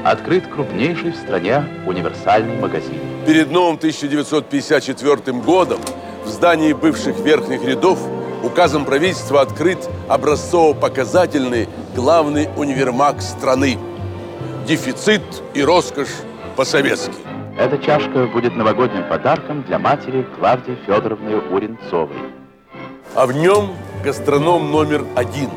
открыт 0.04 0.48
крупнейший 0.48 1.12
в 1.12 1.18
стране 1.18 1.64
универсальный 1.86 2.58
магазин. 2.58 3.00
Перед 3.28 3.52
новым 3.52 3.75
1954 3.75 5.38
годом 5.38 5.80
в 6.25 6.30
здании 6.30 6.74
бывших 6.74 7.20
верхних 7.20 7.64
рядов 7.64 8.00
указом 8.46 8.86
правительства 8.86 9.42
открыт 9.42 9.90
образцово-показательный 10.08 11.68
главный 11.96 12.50
универмаг 12.56 13.22
страны. 13.22 13.78
Дефицит 14.68 15.24
и 15.54 15.64
роскошь 15.64 16.14
по-советски. 16.56 17.16
Эта 17.58 17.78
чашка 17.78 18.28
будет 18.28 18.56
новогодним 18.56 19.08
подарком 19.08 19.64
для 19.64 19.80
матери 19.80 20.28
Клавдии 20.38 20.78
Федоровны 20.86 21.38
Уренцовой. 21.38 22.18
А 23.16 23.25
в 23.25 23.32
нем 23.32 23.70
гастроном 24.04 24.72
номер 24.72 25.06
один. 25.16 25.50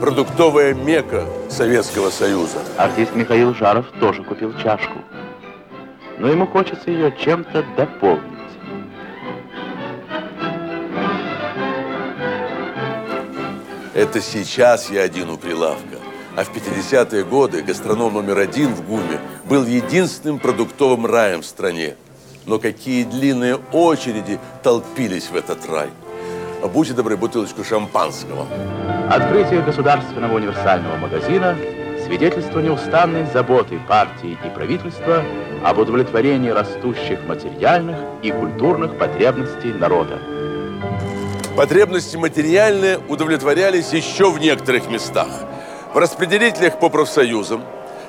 Продуктовая 0.00 0.74
мека 0.74 1.24
Советского 1.48 2.10
Союза. 2.10 2.58
Артист 2.78 3.14
Михаил 3.14 3.54
Жаров 3.54 3.86
тоже 4.00 4.24
купил 4.24 4.52
чашку. 4.62 4.98
Но 6.18 6.28
ему 6.28 6.46
хочется 6.46 6.90
ее 6.90 7.14
чем-то 7.16 7.64
дополнить. 7.76 8.33
Это 13.94 14.20
сейчас 14.20 14.90
я 14.90 15.02
один 15.02 15.30
у 15.30 15.36
прилавка. 15.36 15.98
А 16.36 16.42
в 16.42 16.52
50-е 16.52 17.24
годы 17.24 17.62
гастроном 17.62 18.14
номер 18.14 18.38
один 18.38 18.74
в 18.74 18.84
ГУМе 18.84 19.20
был 19.44 19.64
единственным 19.64 20.40
продуктовым 20.40 21.06
раем 21.06 21.42
в 21.42 21.46
стране. 21.46 21.94
Но 22.44 22.58
какие 22.58 23.04
длинные 23.04 23.56
очереди 23.72 24.40
толпились 24.64 25.30
в 25.30 25.36
этот 25.36 25.64
рай. 25.70 25.90
А 26.62 26.66
будьте 26.66 26.92
добры, 26.92 27.16
бутылочку 27.16 27.62
шампанского. 27.62 28.48
Открытие 29.08 29.62
государственного 29.62 30.34
универсального 30.34 30.96
магазина– 30.96 31.56
свидетельство 32.04 32.60
неустанной 32.60 33.26
заботы 33.32 33.78
партии 33.88 34.36
и 34.44 34.48
правительства 34.50 35.22
об 35.62 35.78
удовлетворении 35.78 36.50
растущих 36.50 37.24
материальных 37.26 37.96
и 38.22 38.30
культурных 38.30 38.98
потребностей 38.98 39.72
народа. 39.72 40.18
Потребности 41.56 42.16
материальные 42.16 42.98
удовлетворялись 43.08 43.92
еще 43.92 44.28
в 44.28 44.40
некоторых 44.40 44.90
местах. 44.90 45.28
В 45.94 45.98
распределителях 45.98 46.80
по 46.80 46.88
профсоюзам, 46.88 47.62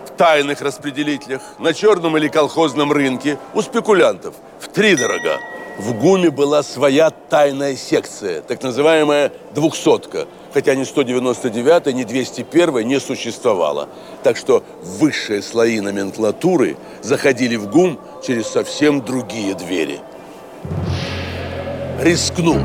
в 0.07 0.17
тайных 0.17 0.61
распределителях, 0.61 1.43
на 1.59 1.71
черном 1.71 2.17
или 2.17 2.27
колхозном 2.27 2.91
рынке, 2.91 3.37
у 3.53 3.61
спекулянтов, 3.61 4.33
в 4.59 4.67
тридорога. 4.69 5.39
В 5.77 5.93
ГУМе 5.93 6.31
была 6.31 6.63
своя 6.63 7.11
тайная 7.11 7.75
секция, 7.75 8.41
так 8.41 8.63
называемая 8.63 9.31
«двухсотка», 9.53 10.25
хотя 10.51 10.73
ни 10.73 10.83
199, 10.83 11.93
ни 11.93 12.03
201 12.03 12.87
не 12.87 12.99
существовало. 12.99 13.89
Так 14.23 14.37
что 14.37 14.63
высшие 14.81 15.43
слои 15.43 15.81
номенклатуры 15.81 16.77
заходили 17.03 17.57
в 17.57 17.69
ГУМ 17.69 17.99
через 18.25 18.47
совсем 18.47 19.01
другие 19.01 19.53
двери. 19.53 19.99
Рискнул 22.01 22.57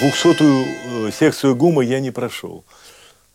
двухсотую 0.00 0.66
э, 0.66 1.10
секцию 1.12 1.54
ГУМа 1.54 1.82
я 1.82 2.00
не 2.00 2.10
прошел. 2.10 2.64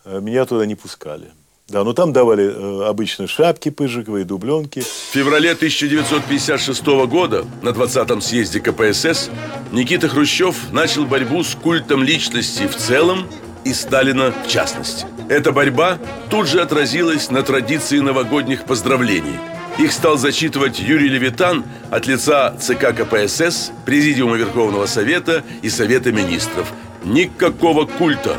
Э, 0.04 0.19
меня 0.19 0.45
туда 0.45 0.65
не 0.65 0.75
пускали. 0.75 1.32
Да, 1.67 1.84
но 1.84 1.93
там 1.93 2.13
давали 2.13 2.45
э, 2.45 2.88
обычные 2.88 3.28
шапки 3.28 3.69
пыжиковые, 3.69 4.25
дубленки. 4.25 4.82
В 4.82 5.13
феврале 5.13 5.51
1956 5.51 6.86
года 7.08 7.45
на 7.62 7.69
20-м 7.69 8.21
съезде 8.21 8.60
КПСС 8.60 9.30
Никита 9.71 10.08
Хрущев 10.08 10.71
начал 10.71 11.06
борьбу 11.06 11.43
с 11.43 11.56
культом 11.56 12.04
личности 12.04 12.67
в 12.67 12.75
целом 12.75 13.28
и 13.63 13.73
Сталина 13.73 14.34
в 14.45 14.47
частности. 14.47 15.06
Эта 15.30 15.51
борьба 15.51 15.97
тут 16.30 16.47
же 16.47 16.62
отразилась 16.62 17.32
на 17.32 17.41
традиции 17.41 17.99
новогодних 17.99 18.65
поздравлений– 18.65 19.39
их 19.77 19.91
стал 19.91 20.17
зачитывать 20.17 20.79
Юрий 20.79 21.09
Левитан 21.09 21.65
от 21.91 22.07
лица 22.07 22.55
ЦК 22.57 22.95
КПСС, 22.95 23.71
Президиума 23.85 24.38
Верховного 24.38 24.85
Совета 24.85 25.43
и 25.61 25.69
Совета 25.69 26.13
Министров. 26.13 26.71
Никакого 27.03 27.85
культа 27.85 28.38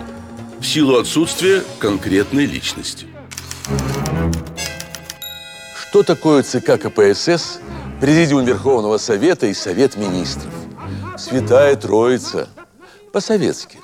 в 0.59 0.65
силу 0.65 0.99
отсутствия 0.99 1.63
конкретной 1.79 2.47
личности. 2.47 3.07
Что 5.79 6.03
такое 6.03 6.43
ЦК 6.43 6.81
КПСС, 6.81 7.61
Президиум 8.01 8.47
Верховного 8.47 8.97
Совета 8.97 9.47
и 9.47 9.55
Совет 9.55 9.97
Министров? 9.97 10.53
Святая 11.19 11.77
Троица. 11.77 12.49
По-советски. 13.13 13.79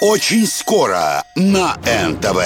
Очень 0.00 0.46
скоро 0.46 1.22
на 1.36 1.76
НТВ. 2.08 2.40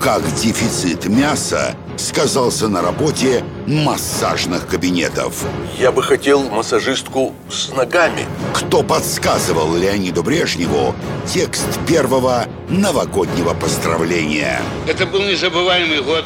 Как 0.00 0.22
дефицит 0.36 1.06
мяса 1.06 1.74
сказался 1.96 2.68
на 2.68 2.82
работе 2.82 3.44
массажных 3.66 4.66
кабинетов. 4.66 5.44
Я 5.78 5.92
бы 5.92 6.02
хотел 6.02 6.48
массажистку 6.50 7.34
с 7.50 7.70
ногами. 7.70 8.26
Кто 8.52 8.82
подсказывал 8.82 9.74
Леониду 9.76 10.22
Брежневу 10.22 10.94
текст 11.26 11.66
первого 11.86 12.46
новогоднего 12.68 13.54
поздравления? 13.54 14.60
Это 14.86 15.06
был 15.06 15.22
незабываемый 15.22 16.02
год 16.02 16.24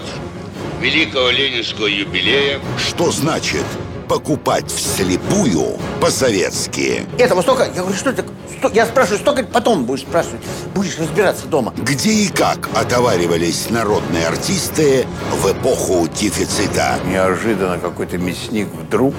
великого 0.80 1.30
ленинского 1.30 1.86
юбилея. 1.86 2.60
Что 2.78 3.10
значит 3.10 3.64
покупать 4.08 4.70
вслепую 4.70 5.78
по-советски? 6.00 7.06
Этому 7.18 7.42
столько, 7.42 7.64
я 7.64 7.82
говорю, 7.82 7.94
что 7.96 8.10
это? 8.10 8.24
Сто- 8.58 8.70
я 8.72 8.86
спрашиваю, 8.86 9.20
столько 9.20 9.44
потом 9.44 9.84
будешь 9.84 10.00
спрашивать. 10.00 10.40
Будешь 10.74 10.98
разбираться 10.98 11.46
дома. 11.46 11.72
Где 11.76 12.10
и 12.10 12.28
как 12.28 12.68
отоваривались 12.74 13.70
народные 13.70 14.26
артисты 14.26 15.06
в 15.32 15.52
эпоху 15.52 16.08
дефицита? 16.08 16.98
Неожиданно 17.06 17.78
какой-то 17.78 18.18
мясник 18.18 18.68
вдруг 18.74 19.14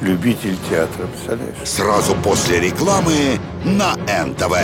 любитель 0.00 0.58
театра, 0.68 1.06
представляешь? 1.06 1.54
Сразу 1.64 2.14
после 2.16 2.60
рекламы 2.60 3.38
на 3.64 3.94
НТВ. 4.24 4.54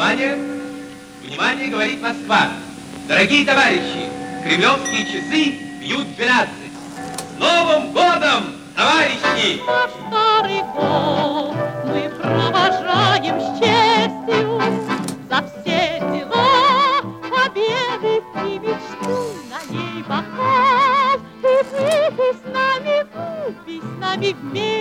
Внимание! 0.00 0.38
Внимание, 1.22 1.68
говорит 1.68 2.00
Москва! 2.00 2.48
Дорогие 3.06 3.44
товарищи, 3.44 4.08
кремлевские 4.42 5.04
часы 5.04 5.58
бьют 5.78 6.16
12. 6.16 6.48
С 7.36 7.38
Новым 7.38 7.92
годом, 7.92 8.44
товарищи! 8.74 9.60
Старый 10.08 10.62
год 10.72 11.54
мы 11.84 12.08
провожаем 12.18 13.40
с 13.42 13.58
честью 13.58 14.62
За 15.28 15.44
все 15.60 16.00
дела, 16.00 17.02
победы 17.30 18.22
и 18.46 18.58
мечту 18.58 19.34
на 19.50 19.70
ней 19.70 20.02
бокал 20.08 21.20
Ты 21.42 21.62
с 21.62 22.54
нами, 22.54 23.04
выпей 23.46 23.82
с 23.82 24.00
нами 24.00 24.34
вместе 24.40 24.79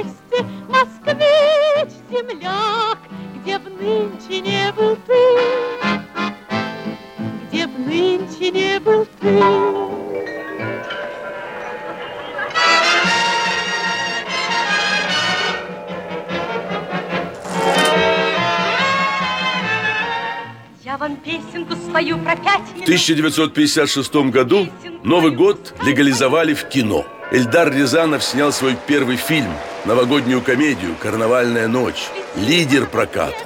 1956 22.89 24.15
году 24.31 24.67
Новый 25.03 25.31
год 25.31 25.75
легализовали 25.83 26.55
в 26.55 26.63
кино. 26.63 27.05
Эльдар 27.31 27.71
Рязанов 27.71 28.23
снял 28.23 28.51
свой 28.51 28.75
первый 28.87 29.15
фильм, 29.15 29.53
новогоднюю 29.85 30.41
комедию 30.41 30.95
«Карнавальная 30.99 31.67
ночь». 31.67 32.09
лидер 32.35 32.87
проката. 32.87 33.37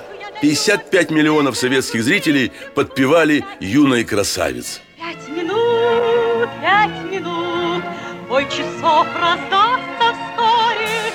55 0.41 1.11
миллионов 1.11 1.57
советских 1.57 2.05
зрителей 2.05 2.53
подпевали 2.73 3.43
юной 3.59 4.05
красавице. 4.05 4.79
Пять 4.97 5.27
минут, 5.27 6.49
пять 6.61 7.11
минут, 7.11 7.83
бой 8.29 8.45
часов 8.45 9.07
раздастся 9.19 10.13
вскоре. 10.13 11.11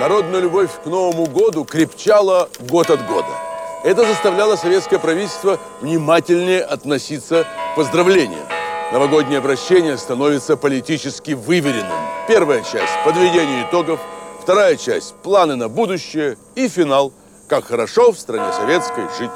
Народная 0.00 0.40
любовь 0.40 0.70
к 0.82 0.86
Новому 0.86 1.26
году 1.26 1.64
крепчала 1.64 2.48
год 2.60 2.88
от 2.88 3.06
года. 3.06 3.45
Это 3.86 4.04
заставляло 4.04 4.56
советское 4.56 4.98
правительство 4.98 5.60
внимательнее 5.80 6.60
относиться 6.60 7.44
к 7.44 7.76
поздравлениям. 7.76 8.44
Новогоднее 8.92 9.38
обращение 9.38 9.96
становится 9.96 10.56
политически 10.56 11.34
выверенным. 11.34 11.96
Первая 12.26 12.64
часть– 12.64 12.92
подведение 13.04 13.64
итогов, 13.64 14.00
вторая 14.42 14.74
часть– 14.74 15.14
планы 15.22 15.54
на 15.54 15.68
будущее 15.68 16.36
и 16.56 16.66
финал– 16.68 17.12
как 17.48 17.66
хорошо 17.66 18.10
в 18.10 18.18
стране 18.18 18.52
советской 18.52 19.04
жить. 19.20 19.30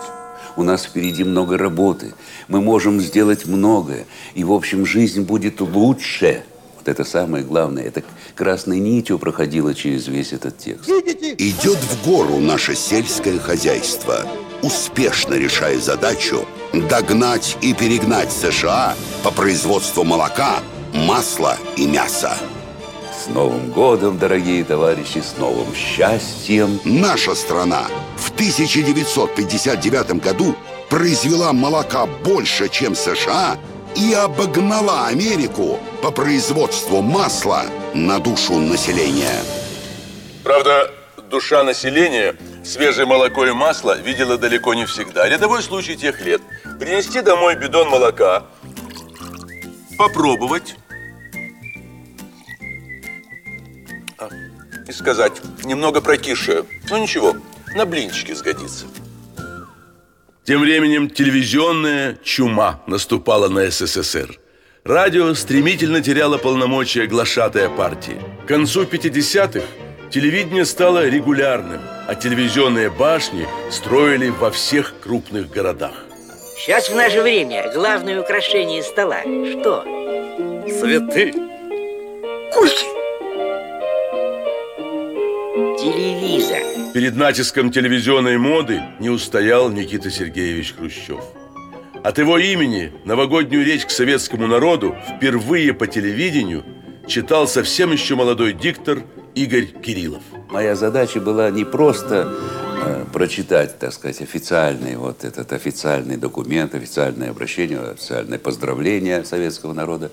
У 0.57 0.65
нас 0.65 0.83
впереди 0.83 1.23
много 1.23 1.57
работы. 1.57 2.13
Мы 2.49 2.61
можем 2.61 3.01
сделать 3.01 3.47
многое. 3.47 4.05
И, 4.35 4.43
в 4.43 4.51
общем, 4.51 4.85
жизнь 4.85 5.23
будет 5.23 5.61
лучше. 5.61 6.43
Вот 6.77 6.89
это 6.89 7.05
самое 7.05 7.45
главное. 7.45 7.85
Это 7.85 8.03
красной 8.41 8.81
нитью 8.81 9.19
проходило 9.19 9.75
через 9.75 10.09
весь 10.09 10.33
этот 10.33 10.57
текст. 10.57 10.89
Идет 10.89 11.77
в 11.77 12.09
гору 12.09 12.39
наше 12.39 12.75
сельское 12.75 13.39
хозяйство, 13.39 14.27
успешно 14.63 15.35
решая 15.35 15.79
задачу 15.79 16.47
догнать 16.73 17.59
и 17.61 17.75
перегнать 17.75 18.33
США 18.33 18.95
по 19.23 19.31
производству 19.31 20.05
молока, 20.05 20.61
масла 20.95 21.59
и 21.77 21.87
мяса. 21.87 22.35
С 23.13 23.29
Новым 23.29 23.73
годом, 23.73 24.19
дорогие 24.19 24.65
товарищи, 24.65 25.19
с 25.19 25.39
новым 25.39 25.75
счастьем. 25.75 26.81
Наша 26.87 27.35
страна 27.35 27.89
в 28.17 28.31
1959 28.31 30.13
году 30.23 30.57
произвела 30.89 31.53
молока 31.53 32.07
больше, 32.07 32.71
чем 32.71 32.95
США, 32.95 33.59
и 33.97 34.13
обогнала 34.13 35.07
Америку 35.07 35.79
по 36.03 36.11
производству 36.11 37.03
масла 37.03 37.65
на 37.95 38.19
душу 38.19 38.59
населения. 38.59 39.41
Правда, 40.43 40.91
душа 41.31 41.63
населения 41.63 42.37
свежее 42.65 43.07
молоко 43.07 43.47
и 43.47 43.53
масло 43.53 43.99
видела 43.99 44.37
далеко 44.39 44.75
не 44.75 44.87
всегда. 44.87 45.29
Рядовой 45.29 45.63
случай 45.63 45.97
тех 45.97 46.21
лет. 46.21 46.41
Принести 46.79 47.21
домой 47.21 47.57
бидон 47.57 47.89
молока, 47.89 48.47
попробовать 49.99 50.77
а, 54.19 54.29
и 54.89 54.93
сказать, 54.93 55.33
немного 55.65 56.01
прокисшее. 56.01 56.65
Ну 56.89 56.99
ничего, 56.99 57.37
на 57.75 57.87
блинчики 57.87 58.33
сгодится. 58.33 58.87
Тем 60.51 60.63
временем 60.63 61.09
телевизионная 61.09 62.19
чума 62.25 62.83
наступала 62.89 63.49
на 63.49 63.71
СССР. 63.71 64.37
Радио 64.83 65.33
стремительно 65.35 66.01
теряло 66.03 66.39
полномочия 66.39 67.07
глашатая 67.07 67.69
партии. 67.69 68.21
К 68.43 68.49
концу 68.49 68.83
50-х 68.83 69.65
телевидение 70.11 70.65
стало 70.65 71.07
регулярным, 71.07 71.81
а 72.09 72.17
телевизионные 72.17 72.91
башни 72.91 73.47
строили 73.71 74.31
во 74.31 74.51
всех 74.51 74.95
крупных 75.01 75.51
городах. 75.51 75.95
Сейчас 76.57 76.89
в 76.91 76.97
наше 76.97 77.23
время 77.23 77.73
главное 77.73 78.21
украшение 78.21 78.83
стола 78.83 79.21
что? 79.21 79.85
Цветы. 80.67 81.33
Кульки. 82.53 82.87
Телевизор. 85.79 86.70
Перед 86.93 87.15
натиском 87.15 87.71
телевизионной 87.71 88.37
моды 88.37 88.83
не 88.99 89.11
устоял 89.11 89.71
Никита 89.71 90.11
Сергеевич 90.11 90.75
Хрущев. 90.75 91.23
От 92.03 92.19
его 92.19 92.37
имени 92.37 92.93
новогоднюю 93.05 93.65
речь 93.65 93.87
к 93.87 93.91
советскому 93.91 94.49
народу 94.49 94.97
впервые 95.09 95.73
по 95.73 95.87
телевидению 95.87 96.65
читал 97.07 97.47
совсем 97.47 97.93
еще 97.93 98.17
молодой 98.17 98.55
диктор 98.55 99.05
Игорь 99.37 99.67
Кириллов. 99.67 100.23
Моя 100.49 100.75
задача 100.75 101.21
была 101.21 101.51
не 101.51 101.65
просто 101.65 102.35
э, 102.83 103.05
прочитать, 103.13 103.79
так 103.79 103.93
сказать, 103.93 104.21
официальный 104.21 104.97
вот 104.97 105.23
этот 105.23 105.53
официальный 105.53 106.17
документ, 106.17 106.75
официальное 106.75 107.31
обращение, 107.31 107.79
официальное 107.79 108.41
поздравление 108.41 109.25
советского 109.25 109.75
народа, 109.75 110.11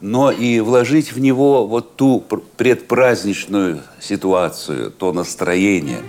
но 0.00 0.30
и 0.30 0.60
вложить 0.60 1.12
в 1.12 1.20
него 1.20 1.66
вот 1.66 1.96
ту 1.96 2.24
предпраздничную 2.56 3.82
ситуацию, 4.00 4.90
то 4.90 5.12
настроение. 5.12 6.00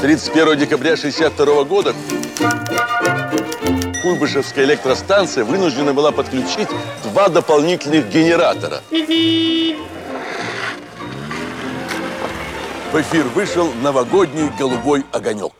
31 0.00 0.58
декабря 0.58 0.94
1962 0.94 1.64
года 1.64 1.94
Куйбышевская 4.02 4.64
электростанция 4.64 5.44
вынуждена 5.44 5.92
была 5.94 6.12
подключить 6.12 6.68
два 7.04 7.28
дополнительных 7.28 8.08
генератора. 8.10 8.80
В 12.92 13.00
эфир 13.00 13.24
вышел 13.34 13.72
новогодний 13.82 14.50
голубой 14.58 15.04
огонек. 15.10 15.52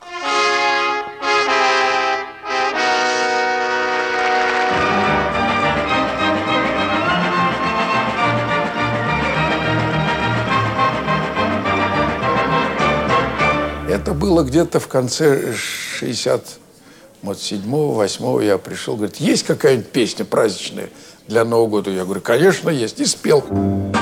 Это 14.05 14.13
было 14.13 14.43
где-то 14.43 14.79
в 14.79 14.87
конце 14.87 15.55
60 15.55 16.59
вот 17.23 17.37
7-8 17.37 18.45
я 18.45 18.59
пришел, 18.59 18.97
говорит, 18.97 19.15
есть 19.15 19.47
какая-нибудь 19.47 19.87
песня 19.87 20.25
праздничная 20.25 20.89
для 21.27 21.43
Нового 21.43 21.67
года? 21.67 21.89
Я 21.89 22.03
говорю, 22.03 22.21
конечно, 22.21 22.69
есть. 22.69 22.99
И 22.99 23.05
спел. 23.05 23.43
Они 23.49 23.95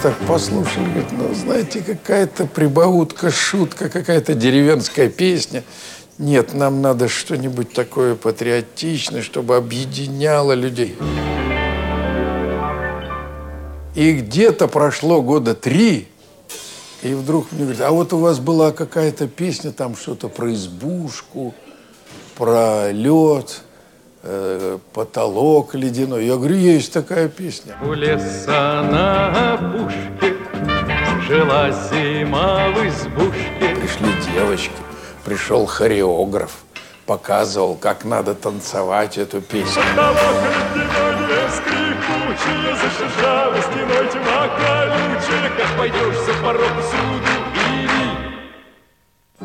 так 0.00 0.14
послушали, 0.28 0.84
говорят, 0.84 1.10
ну, 1.10 1.34
знаете, 1.34 1.80
какая-то 1.80 2.46
прибаутка, 2.46 3.32
шутка, 3.32 3.88
какая-то 3.88 4.34
деревенская 4.34 5.08
песня. 5.08 5.64
Нет, 6.18 6.54
нам 6.54 6.80
надо 6.80 7.08
что-нибудь 7.08 7.72
такое 7.72 8.14
патриотичное, 8.14 9.22
чтобы 9.22 9.56
объединяло 9.56 10.52
людей. 10.52 10.96
И 13.96 14.12
где-то 14.12 14.68
прошло 14.68 15.22
года 15.22 15.56
три, 15.56 16.06
и 17.06 17.14
вдруг 17.14 17.52
мне 17.52 17.62
говорят, 17.62 17.82
а 17.82 17.90
вот 17.90 18.12
у 18.12 18.18
вас 18.18 18.38
была 18.38 18.72
какая-то 18.72 19.28
песня, 19.28 19.72
там 19.72 19.96
что-то 19.96 20.28
про 20.28 20.52
избушку, 20.52 21.54
про 22.36 22.90
лед, 22.90 23.62
э, 24.22 24.78
потолок 24.92 25.74
ледяной. 25.74 26.26
Я 26.26 26.36
говорю, 26.36 26.56
есть 26.56 26.92
такая 26.92 27.28
песня. 27.28 27.76
У 27.82 27.92
леса 27.92 28.82
на 28.82 29.54
опушке 29.54 30.36
жила 31.26 31.70
зима 31.70 32.68
в 32.70 32.86
избушке. 32.86 33.76
Пришли 33.80 34.08
девочки, 34.32 34.70
пришел 35.24 35.66
хореограф, 35.66 36.52
показывал, 37.06 37.74
как 37.74 38.04
надо 38.04 38.34
танцевать 38.34 39.18
эту 39.18 39.40
песню. 39.40 39.82
Потолок 39.94 40.16
ледяной 40.74 41.50
скрипучий, 41.50 42.76
зашуршала 42.80 43.60
стеной 43.60 44.08
тьма 44.12 44.48
колючая, 44.56 45.50
как 45.56 45.78
пойдешь 45.78 46.18
за 46.24 46.32
порог. 46.42 46.72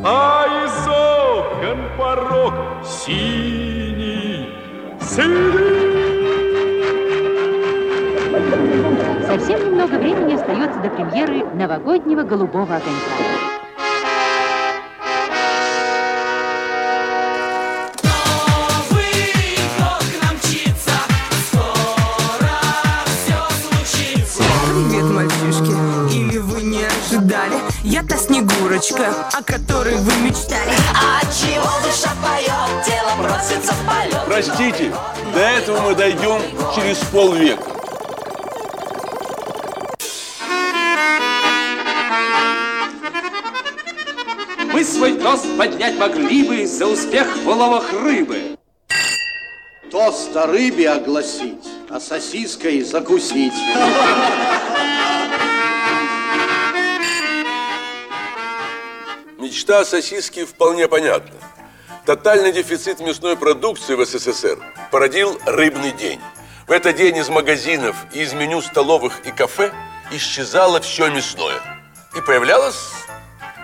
А 0.03 0.47
из 0.65 0.87
окон 0.87 1.77
порог 1.95 2.53
синий, 2.83 4.49
синий. 4.99 5.91
Совсем 9.27 9.59
немного 9.59 9.99
времени 9.99 10.33
остается 10.33 10.79
до 10.79 10.89
премьеры 10.89 11.45
новогоднего 11.53 12.23
голубого 12.23 12.63
огонька. 12.63 13.40
Ожидали? 27.91 28.01
Я-то 28.01 28.17
Снегурочка, 28.17 29.29
о 29.33 29.43
которой 29.43 29.95
вы 29.95 30.11
мечтали. 30.21 30.71
А 30.95 31.21
чего 31.31 31.69
душа 31.83 32.11
поет, 32.21 32.85
тело 32.85 33.15
бросится 33.17 33.73
в 33.73 33.85
полет. 33.85 34.21
Простите, 34.25 34.93
до 35.33 35.39
этого 35.39 35.81
мы 35.81 35.95
дойдем 35.95 36.41
через 36.75 36.97
полвека. 37.11 37.63
Мы 44.73 44.85
свой 44.85 45.17
тост 45.17 45.45
поднять 45.57 45.97
могли 45.97 46.43
бы 46.43 46.65
за 46.65 46.87
успех 46.87 47.27
в 47.43 47.47
уловах 47.47 47.91
рыбы. 47.91 48.57
Тост 49.91 50.35
о 50.37 50.47
рыбе 50.47 50.89
огласить, 50.89 51.67
а 51.89 51.99
сосиской 51.99 52.81
закусить. 52.81 53.53
Мечта 59.51 59.81
о 59.81 59.85
сосиске 59.85 60.45
вполне 60.45 60.87
понятна. 60.87 61.35
Тотальный 62.05 62.53
дефицит 62.53 63.01
мясной 63.01 63.35
продукции 63.35 63.95
в 63.95 64.05
СССР 64.05 64.57
породил 64.91 65.37
рыбный 65.45 65.91
день. 65.91 66.21
В 66.69 66.71
этот 66.71 66.95
день 66.95 67.17
из 67.17 67.27
магазинов 67.27 67.97
и 68.13 68.21
из 68.21 68.31
меню 68.31 68.61
столовых 68.61 69.25
и 69.25 69.31
кафе 69.31 69.73
исчезало 70.13 70.79
все 70.79 71.11
мясное. 71.11 71.59
И 72.15 72.21
появлялось 72.21 72.79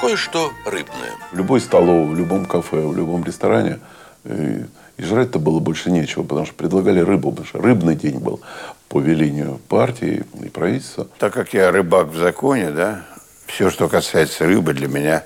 кое-что 0.01 0.51
рыбное. 0.65 1.13
В 1.31 1.37
любой 1.37 1.61
столовой, 1.61 2.13
в 2.13 2.17
любом 2.17 2.45
кафе, 2.45 2.81
в 2.81 2.93
любом 2.93 3.23
ресторане 3.23 3.79
и, 4.25 4.65
и 4.97 5.01
жрать-то 5.01 5.39
было 5.39 5.61
больше 5.61 5.89
нечего, 5.89 6.23
потому 6.23 6.45
что 6.45 6.55
предлагали 6.55 6.99
рыбу, 6.99 7.31
потому 7.31 7.47
что 7.47 7.59
рыбный 7.59 7.95
день 7.95 8.17
был 8.17 8.41
по 8.89 8.99
велению 8.99 9.61
партии 9.69 10.25
и 10.43 10.49
правительства. 10.49 11.07
Так 11.17 11.31
как 11.31 11.53
я 11.53 11.71
рыбак 11.71 12.07
в 12.07 12.17
законе, 12.17 12.71
да, 12.71 13.05
все, 13.45 13.69
что 13.69 13.87
касается 13.87 14.45
рыбы, 14.45 14.73
для 14.73 14.89
меня 14.89 15.23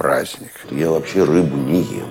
праздник. 0.00 0.52
Я 0.70 0.88
вообще 0.90 1.24
рыбу 1.24 1.58
не 1.58 1.82
ем. 1.82 2.10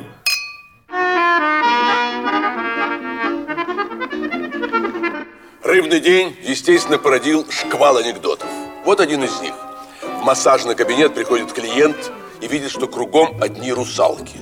Рыбный 5.63 5.99
день, 5.99 6.38
естественно, 6.43 6.99
породил 6.99 7.49
шквал 7.49 7.97
анекдотов. 7.97 8.47
Вот 8.86 8.99
один 8.99 9.23
из 9.23 9.41
них. 9.41 9.56
В 10.04 10.23
массажный 10.23 10.75
кабинет 10.75 11.15
приходит 11.15 11.52
клиент 11.52 12.12
и 12.41 12.47
видит, 12.47 12.69
что 12.69 12.88
кругом 12.88 13.41
одни 13.41 13.73
русалки. 13.73 14.38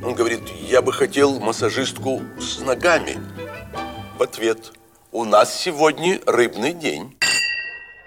Он 0.00 0.14
говорит, 0.14 0.42
я 0.68 0.80
бы 0.80 0.92
хотел 0.92 1.40
массажистку 1.40 2.22
с 2.38 2.60
ногами. 2.60 3.18
В 4.16 4.22
ответ, 4.22 4.72
у 5.10 5.24
нас 5.24 5.52
сегодня 5.52 6.20
рыбный 6.26 6.72
день. 6.72 7.18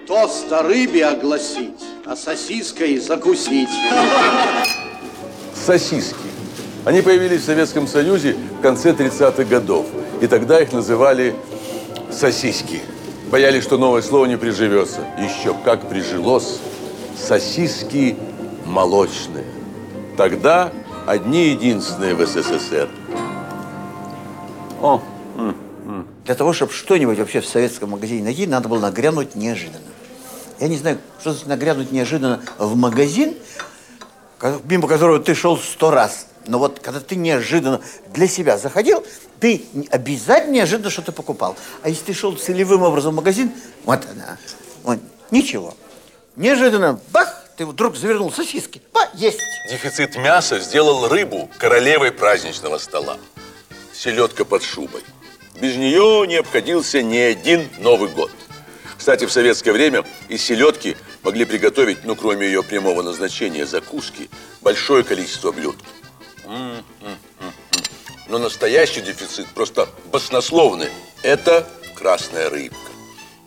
Тост 0.08 0.50
о 0.54 0.63
рыбе 0.63 1.08
огласить, 1.08 1.84
а 2.07 2.15
сосиской 2.15 2.97
закусить. 2.99 3.69
Сосиски. 5.53 6.15
Они 6.85 7.01
появились 7.01 7.41
в 7.41 7.45
Советском 7.45 7.85
Союзе 7.85 8.37
в 8.59 8.61
конце 8.61 8.93
30-х 8.93 9.43
годов. 9.43 9.87
И 10.21 10.27
тогда 10.27 10.61
их 10.61 10.71
называли 10.71 11.35
сосиски. 12.09 12.79
Боялись, 13.29 13.63
что 13.63 13.77
новое 13.77 14.01
слово 14.01 14.25
не 14.25 14.37
приживется. 14.37 15.01
Еще 15.19 15.53
как 15.65 15.89
прижилось. 15.89 16.59
Сосиски 17.17 18.15
молочные. 18.65 19.45
Тогда 20.15 20.71
одни 21.05 21.49
единственные 21.49 22.15
в 22.15 22.25
СССР. 22.25 22.87
О, 24.81 25.01
Для 26.23 26.35
того, 26.35 26.53
чтобы 26.53 26.71
что-нибудь 26.71 27.17
вообще 27.19 27.41
в 27.41 27.45
советском 27.45 27.89
магазине 27.89 28.23
найти, 28.23 28.47
надо 28.47 28.69
было 28.69 28.79
нагрянуть 28.79 29.35
неожиданно. 29.35 29.96
Я 30.59 30.67
не 30.67 30.77
знаю, 30.77 30.99
что 31.19 31.31
значит 31.31 31.47
нагрянуть 31.47 31.91
неожиданно 31.91 32.41
в 32.57 32.75
магазин, 32.75 33.35
мимо 34.65 34.87
которого 34.87 35.19
ты 35.19 35.35
шел 35.35 35.57
сто 35.57 35.91
раз. 35.91 36.27
Но 36.47 36.59
вот 36.59 36.79
когда 36.79 36.99
ты 36.99 37.15
неожиданно 37.15 37.81
для 38.13 38.27
себя 38.27 38.57
заходил, 38.57 39.05
ты 39.39 39.65
обязательно 39.91 40.53
неожиданно 40.53 40.89
что-то 40.89 41.11
покупал. 41.11 41.55
А 41.83 41.89
если 41.89 42.05
ты 42.05 42.13
шел 42.13 42.35
целевым 42.35 42.83
образом 42.83 43.13
в 43.13 43.17
магазин, 43.17 43.51
вот 43.83 44.05
она, 44.09 44.37
вот, 44.83 44.99
ничего. 45.29 45.75
Неожиданно, 46.35 46.99
бах, 47.11 47.43
ты 47.57 47.65
вдруг 47.65 47.97
завернул 47.97 48.31
сосиски. 48.31 48.81
Ба, 48.93 49.09
есть. 49.13 49.39
Дефицит 49.69 50.15
мяса 50.15 50.59
сделал 50.59 51.07
рыбу 51.07 51.49
королевой 51.57 52.11
праздничного 52.11 52.77
стола. 52.77 53.17
Селедка 53.93 54.45
под 54.45 54.63
шубой. 54.63 55.01
Без 55.59 55.75
нее 55.75 56.25
не 56.27 56.35
обходился 56.35 57.01
ни 57.01 57.17
один 57.17 57.67
Новый 57.79 58.09
год. 58.09 58.31
Кстати, 59.07 59.23
в 59.23 59.31
советское 59.31 59.71
время 59.71 60.03
из 60.27 60.43
селедки 60.43 60.97
могли 61.23 61.45
приготовить, 61.45 61.99
ну, 62.03 62.13
кроме 62.13 62.47
ее 62.47 62.61
прямого 62.61 63.01
назначения, 63.01 63.65
закуски, 63.65 64.29
большое 64.59 65.05
количество 65.05 65.53
блюд. 65.53 65.77
Но 68.27 68.37
настоящий 68.37 68.99
дефицит, 68.99 69.47
просто 69.55 69.87
баснословный, 70.11 70.89
это 71.23 71.65
красная 71.95 72.49
рыбка. 72.49 72.91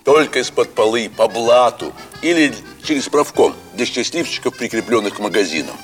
Только 0.02 0.38
из-под 0.38 0.72
полы, 0.72 1.10
по 1.14 1.28
блату 1.28 1.92
или 2.22 2.54
через 2.82 3.10
правком 3.10 3.54
для 3.74 3.84
счастливчиков, 3.84 4.56
прикрепленных 4.56 5.16
к 5.16 5.18
магазинам. 5.18 5.76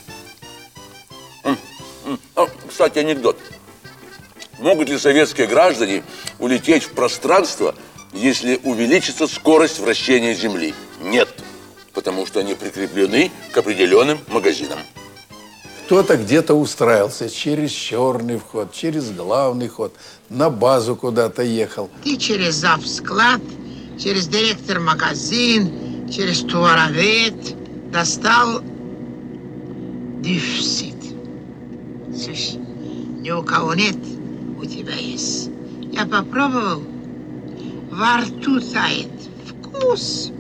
М, 1.45 1.59
м. 2.07 2.21
А, 2.35 2.47
кстати, 2.67 2.99
анекдот. 2.99 3.39
Могут 4.57 4.89
ли 4.89 4.97
советские 4.97 5.47
граждане 5.49 6.03
улететь 6.39 6.85
в 6.85 6.93
пространство, 6.93 7.75
если 8.17 8.61
увеличится 8.65 9.27
скорость 9.27 9.79
вращения 9.79 10.35
Земли? 10.35 10.75
Нет, 11.03 11.29
потому 11.93 12.27
что 12.27 12.41
они 12.41 12.55
прикреплены 12.55 13.31
к 13.53 13.59
определенным 13.59 14.19
магазинам. 14.29 14.79
Кто-то 15.85 16.17
где-то 16.17 16.55
устраивался 16.55 17.31
через 17.31 17.71
черный 17.71 18.39
вход, 18.39 18.73
через 18.73 19.11
главный 19.11 19.69
ход, 19.69 19.95
на 20.29 20.51
базу 20.51 20.97
куда-то 20.97 21.43
ехал. 21.43 21.89
Ты 22.03 22.17
через 22.17 22.55
завсклад, 22.55 23.41
через 23.97 24.27
директор 24.27 24.81
магазин, 24.81 26.09
через 26.11 26.41
туаровед 26.41 27.91
достал 27.93 28.63
дефицит. 30.23 30.97
Слушай, 32.17 32.59
ни 33.21 33.31
у 33.31 33.43
кого 33.45 33.75
нет, 33.75 33.97
у 34.61 34.65
тебя 34.65 34.95
есть. 34.95 35.51
Я 35.93 36.05
попробовал, 36.05 36.83
во 37.97 38.19
рту 38.19 38.61
тает 38.61 39.09
вкус 39.49 40.31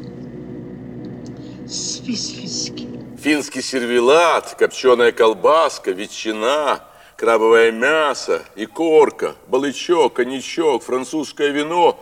свисфиски. 1.66 2.86
Финский 3.18 3.62
сервелат, 3.62 4.54
копченая 4.58 5.10
колбаска, 5.10 5.90
ветчина, 5.92 6.84
крабовое 7.16 7.72
мясо, 7.72 8.44
икорка, 8.56 9.36
балычок, 9.46 10.12
коньячок, 10.12 10.82
французское 10.82 11.48
вино. 11.48 11.98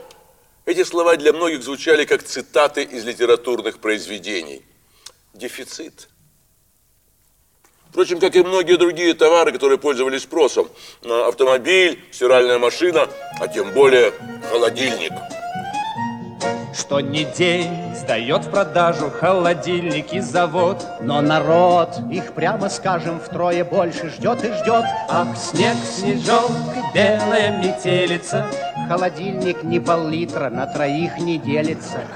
Эти 0.65 0.83
слова 0.83 1.15
для 1.15 1.33
многих 1.33 1.63
звучали 1.63 2.05
как 2.05 2.25
цитаты 2.25 2.83
из 2.83 3.05
литературных 3.05 3.79
произведений. 3.79 4.65
Дефицит. 5.35 6.09
Впрочем, 7.91 8.19
как 8.19 8.35
и 8.35 8.43
многие 8.43 8.77
другие 8.77 9.15
товары, 9.15 9.53
которые 9.53 9.79
пользовались 9.79 10.23
спросом. 10.23 10.69
Автомобиль, 11.05 12.05
стиральная 12.11 12.59
машина, 12.59 13.09
а 13.39 13.47
тем 13.47 13.71
более 13.73 14.13
холодильник. 14.51 15.13
Что 16.85 17.01
не 17.01 17.25
день 17.25 17.95
сдает 17.97 18.45
в 18.45 18.51
продажу 18.51 19.09
холодильник 19.09 20.13
и 20.13 20.21
завод 20.21 20.85
Но 21.01 21.23
народ 21.23 21.89
их, 22.13 22.35
прямо 22.35 22.69
скажем, 22.69 23.19
втрое 23.21 23.65
больше 23.65 24.11
ждет 24.11 24.45
и 24.45 24.53
ждет 24.53 24.85
Ах, 25.09 25.29
снег, 25.35 25.77
снежок, 25.83 26.51
белая 26.95 27.57
метелица 27.57 28.47
Холодильник 28.87 29.63
не 29.63 29.81
пол-литра, 29.81 30.51
на 30.51 30.67
троих 30.67 31.17
не 31.17 31.39
делится 31.39 32.07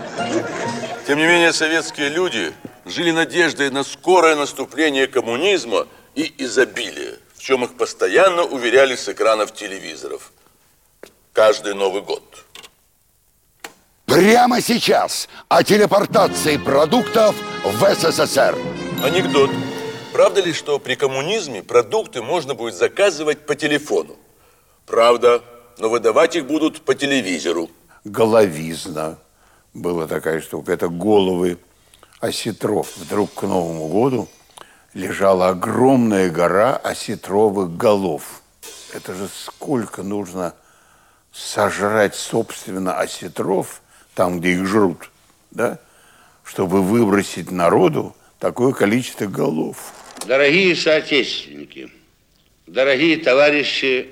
Тем 1.07 1.17
не 1.17 1.27
менее, 1.27 1.55
советские 1.55 2.11
люди 2.11 2.53
жили 2.85 3.11
надеждой 3.11 3.71
на 3.71 3.85
скорое 3.85 4.37
наступление 4.37 5.07
коммунизма 5.07 5.87
и 6.15 6.31
изобилия, 6.45 7.15
в 7.35 7.41
чем 7.41 7.65
их 7.65 7.75
постоянно 7.79 8.43
уверяли 8.43 8.97
с 8.97 9.09
экранов 9.09 9.55
телевизоров. 9.55 10.31
Каждый 11.33 11.75
Новый 11.75 12.03
год. 12.03 12.23
Прямо 14.09 14.63
сейчас 14.63 15.29
о 15.49 15.63
телепортации 15.63 16.57
продуктов 16.57 17.37
в 17.63 17.95
СССР. 17.95 18.57
Анекдот. 19.05 19.51
Правда 20.15 20.41
ли, 20.41 20.55
что 20.55 20.79
при 20.79 20.95
коммунизме 20.95 21.63
продукты 21.63 22.23
можно 22.23 22.55
будет 22.55 22.75
заказывать 22.75 23.45
по 23.45 23.55
телефону? 23.55 24.17
Правда, 24.87 25.43
но 25.77 25.91
выдавать 25.91 26.37
их 26.37 26.47
будут 26.47 26.81
по 26.81 26.95
телевизору. 26.95 27.69
Головизна 28.05 29.19
была 29.75 30.07
такая 30.07 30.41
штука. 30.41 30.73
Это 30.73 30.89
головы 30.89 31.59
осетров. 32.19 32.97
Вдруг 32.97 33.35
к 33.35 33.43
Новому 33.43 33.89
году 33.89 34.29
лежала 34.95 35.51
огромная 35.51 36.31
гора 36.31 36.77
осетровых 36.77 37.77
голов. 37.77 38.41
Это 38.95 39.15
же 39.15 39.29
сколько 39.29 40.03
нужно 40.03 40.55
сожрать, 41.31 42.15
собственно, 42.15 42.99
осетров, 42.99 43.83
там, 44.19 44.41
где 44.41 44.55
их 44.55 44.67
жрут, 44.67 45.11
да, 45.53 45.79
чтобы 46.43 46.83
выбросить 46.83 47.53
народу 47.53 48.17
такое 48.41 48.73
количество 48.73 49.27
голов. 49.27 49.93
Дорогие 50.27 50.75
соотечественники, 50.75 51.89
дорогие 52.67 53.19
товарищи 53.19 54.09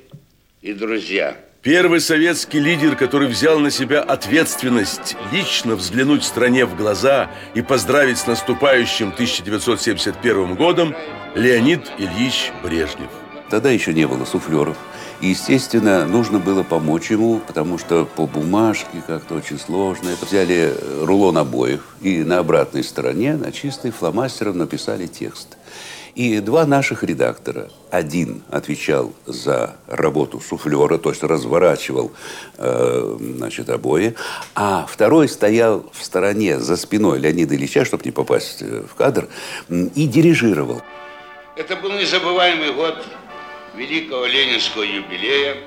и 0.63 0.73
друзья, 0.73 1.37
Первый 1.61 2.01
советский 2.01 2.61
лидер, 2.61 2.95
который 2.95 3.27
взял 3.27 3.59
на 3.59 3.73
себя 3.73 4.01
ответственность 4.01 5.17
лично 5.33 5.75
взглянуть 5.75 6.23
стране 6.23 6.65
в 6.65 6.77
глаза 6.77 7.29
и 7.55 7.63
поздравить 7.63 8.19
с 8.19 8.29
наступающим 8.29 9.09
1971 9.09 10.55
годом, 10.55 10.95
Леонид 11.35 11.91
Ильич 11.99 12.53
Брежнев. 12.63 13.11
Тогда 13.51 13.73
еще 13.73 13.93
не 13.93 14.07
было 14.07 14.25
суфлеров. 14.25 14.77
И, 15.21 15.29
естественно, 15.29 16.07
нужно 16.07 16.39
было 16.39 16.63
помочь 16.63 17.11
ему, 17.11 17.41
потому 17.47 17.79
что 17.79 18.05
по 18.05 18.27
бумажке 18.27 19.03
как-то 19.07 19.35
очень 19.35 19.59
сложно. 19.59 20.11
Это 20.11 20.27
взяли 20.27 20.75
рулон 21.03 21.39
обоев 21.39 21.81
и 22.03 22.23
на 22.23 22.39
обратной 22.39 22.85
стороне, 22.85 23.37
на 23.37 23.51
чистой 23.51 23.91
фломастером 23.93 24.59
написали 24.59 25.07
текст. 25.07 25.57
И 26.15 26.41
два 26.41 26.65
наших 26.65 27.03
редактора. 27.03 27.69
Один 27.91 28.43
отвечал 28.51 29.13
за 29.27 29.77
работу 29.87 30.41
суфлера, 30.41 30.97
то 30.97 31.11
есть 31.11 31.23
разворачивал 31.23 32.13
э, 32.57 33.17
значит, 33.37 33.69
обои, 33.69 34.15
а 34.55 34.87
второй 34.89 35.29
стоял 35.29 35.85
в 35.93 36.03
стороне, 36.03 36.59
за 36.59 36.77
спиной 36.77 37.19
Леонида 37.19 37.55
Ильича, 37.55 37.85
чтобы 37.85 38.05
не 38.05 38.13
попасть 38.13 38.63
э, 38.63 38.83
в 38.91 38.95
кадр, 38.95 39.29
и 39.69 40.07
дирижировал. 40.07 40.81
Это 41.55 41.77
был 41.77 41.93
незабываемый 41.93 42.73
год 42.73 43.05
Великого 43.77 44.25
Ленинского 44.25 44.85
юбилея, 44.85 45.59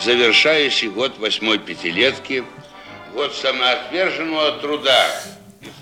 завершающий 0.00 0.88
год 0.88 1.18
восьмой 1.18 1.58
пятилетки, 1.58 2.44
год 3.14 3.34
самоотверженного 3.34 4.52
труда. 4.58 5.06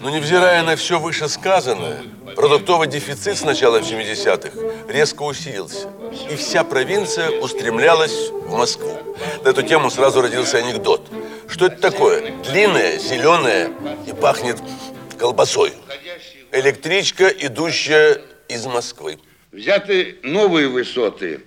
Но 0.00 0.08
невзирая 0.08 0.62
на 0.62 0.76
все 0.76 0.98
вышесказанное, 0.98 2.02
продуктовый 2.34 2.88
дефицит 2.88 3.36
с 3.36 3.42
начала 3.42 3.80
70-х 3.80 4.58
резко 4.90 5.22
усилился. 5.22 5.90
И 6.30 6.36
вся 6.36 6.64
провинция 6.64 7.30
устремлялась 7.30 8.30
в 8.30 8.56
Москву. 8.56 8.98
На 9.44 9.50
эту 9.50 9.62
тему 9.62 9.90
сразу 9.90 10.22
родился 10.22 10.56
анекдот. 10.56 11.06
Что 11.46 11.66
это 11.66 11.76
такое? 11.76 12.32
Длинное, 12.42 12.98
зеленое 12.98 13.70
и 14.06 14.14
пахнет 14.14 14.56
колбасой. 15.18 15.74
Электричка, 16.52 17.28
идущая 17.28 18.22
из 18.48 18.64
Москвы. 18.64 19.18
Взяты 19.52 20.16
новые 20.22 20.68
высоты 20.68 21.42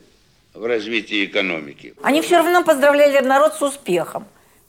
в 0.54 0.66
развитии 0.66 1.26
экономики. 1.26 1.96
Они 2.04 2.22
все 2.22 2.38
равно 2.38 2.63
поздравляли 2.63 3.24
народ 3.26 3.56
с 3.56 3.62
успехом. 3.62 4.26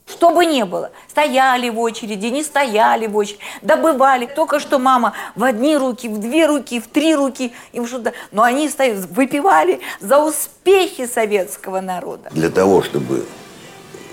Что 0.06 0.30
бы 0.30 0.44
ни 0.44 0.62
было, 0.64 0.90
стояли 1.08 1.70
в 1.70 1.78
очереди, 1.78 2.26
не 2.26 2.42
стояли 2.42 3.06
в 3.06 3.16
очереди, 3.16 3.40
добывали. 3.62 4.26
Только 4.26 4.60
что 4.60 4.78
мама 4.78 5.14
в 5.34 5.42
одни 5.42 5.76
руки, 5.76 6.08
в 6.08 6.18
две 6.18 6.46
руки, 6.46 6.78
в 6.78 6.88
три 6.88 7.14
руки, 7.14 7.52
им 7.72 7.86
что-то. 7.86 8.12
Но 8.30 8.42
они 8.42 8.68
стоят, 8.68 9.06
выпивали 9.10 9.80
за 10.00 10.18
успехи 10.18 11.06
советского 11.06 11.80
народа. 11.80 12.28
Для 12.32 12.50
того, 12.50 12.82
чтобы, 12.82 13.24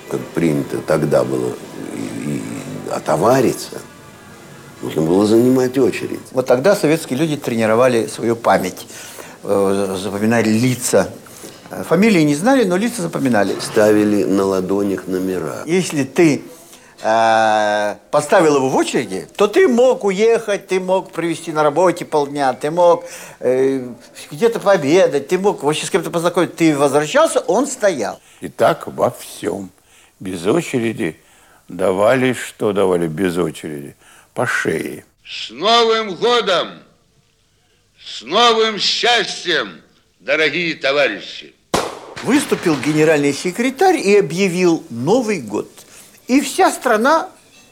как 0.09 0.21
принято 0.27 0.77
тогда 0.79 1.25
было, 1.25 1.53
и, 1.93 2.35
и 2.35 2.41
отовариться, 2.89 3.81
нужно 4.81 5.01
было 5.01 5.25
занимать 5.25 5.77
очередь. 5.77 6.21
Вот 6.31 6.45
тогда 6.45 6.73
советские 6.73 7.19
люди 7.19 7.35
тренировали 7.35 8.07
свою 8.07 8.37
память, 8.37 8.87
э, 9.43 9.97
запоминали 10.01 10.49
лица. 10.49 11.09
Фамилии 11.71 12.21
не 12.21 12.35
знали, 12.35 12.63
но 12.65 12.75
лица 12.75 13.01
запоминали. 13.01 13.55
Ставили 13.59 14.23
на 14.25 14.43
ладонях 14.43 15.07
номера. 15.07 15.63
Если 15.65 16.03
ты 16.03 16.43
э, 17.01 17.95
поставил 18.11 18.57
его 18.57 18.69
в 18.69 18.75
очереди, 18.75 19.27
то 19.37 19.47
ты 19.47 19.67
мог 19.67 20.03
уехать, 20.03 20.67
ты 20.67 20.79
мог 20.81 21.11
провести 21.11 21.53
на 21.53 21.63
работе 21.63 22.03
полдня, 22.03 22.53
ты 22.53 22.71
мог 22.71 23.05
э, 23.39 23.87
где-то 24.29 24.59
пообедать, 24.59 25.29
ты 25.29 25.39
мог 25.39 25.63
вообще 25.63 25.85
с 25.85 25.89
кем-то 25.89 26.11
познакомиться. 26.11 26.57
Ты 26.57 26.77
возвращался, 26.77 27.39
он 27.39 27.67
стоял. 27.67 28.19
И 28.41 28.49
так 28.49 28.87
во 28.87 29.09
всем. 29.09 29.71
Без 30.19 30.45
очереди 30.45 31.17
давали, 31.69 32.33
что 32.33 32.73
давали 32.73 33.07
без 33.07 33.37
очереди? 33.37 33.95
По 34.33 34.45
шее. 34.45 35.05
С 35.25 35.49
Новым 35.51 36.15
годом! 36.15 36.83
С 38.03 38.23
новым 38.23 38.79
счастьем, 38.79 39.81
дорогие 40.19 40.75
товарищи! 40.75 41.53
Выступил 42.23 42.75
генеральный 42.77 43.33
секретарь 43.33 43.97
и 43.97 44.17
объявил 44.17 44.83
Новый 44.89 45.41
год. 45.41 45.69
И 46.27 46.39
вся 46.39 46.71
страна 46.71 47.29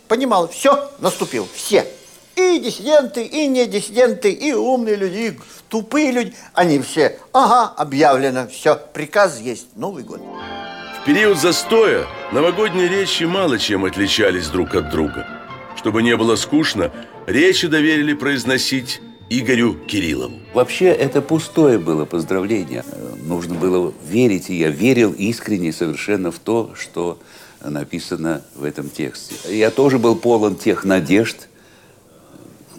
понимала, 0.07 0.47
все, 0.47 0.91
наступил, 0.99 1.47
все. 1.53 1.85
И 2.35 2.59
диссиденты, 2.59 3.23
и 3.23 3.47
не 3.47 3.67
диссиденты, 3.67 4.31
и 4.31 4.53
умные 4.53 4.95
люди, 4.95 5.17
и 5.17 5.39
тупые 5.67 6.11
люди. 6.11 6.33
Они 6.53 6.79
все, 6.79 7.19
ага, 7.31 7.73
объявлено, 7.77 8.47
все, 8.47 8.75
приказ 8.75 9.39
есть, 9.39 9.67
Новый 9.75 10.03
год. 10.03 10.21
В 11.01 11.05
период 11.05 11.37
застоя 11.37 12.07
новогодние 12.31 12.87
речи 12.87 13.23
мало 13.23 13.59
чем 13.59 13.85
отличались 13.85 14.47
друг 14.47 14.73
от 14.73 14.89
друга. 14.89 15.27
Чтобы 15.77 16.01
не 16.01 16.15
было 16.17 16.35
скучно, 16.35 16.91
речи 17.27 17.67
доверили 17.67 18.13
произносить 18.13 18.99
Игорю 19.29 19.75
Кириллову. 19.85 20.39
Вообще 20.53 20.87
это 20.87 21.21
пустое 21.21 21.77
было 21.77 22.05
поздравление. 22.05 22.83
Нужно 23.23 23.53
было 23.53 23.93
верить, 24.03 24.49
и 24.49 24.55
я 24.55 24.69
верил 24.69 25.11
искренне 25.13 25.71
совершенно 25.71 26.31
в 26.31 26.39
то, 26.39 26.71
что 26.75 27.19
написано 27.63 28.41
в 28.55 28.63
этом 28.63 28.89
тексте. 28.89 29.35
Я 29.55 29.69
тоже 29.69 29.99
был 29.99 30.15
полон 30.15 30.55
тех 30.55 30.83
надежд, 30.83 31.47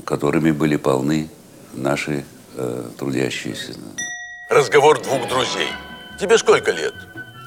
которыми 0.05 0.51
были 0.51 0.77
полны 0.77 1.29
наши 1.73 2.25
э, 2.57 2.89
трудящиеся. 2.99 3.75
Разговор 4.49 5.01
двух 5.01 5.29
друзей. 5.29 5.69
Тебе 6.19 6.37
сколько 6.37 6.73
лет? 6.73 6.95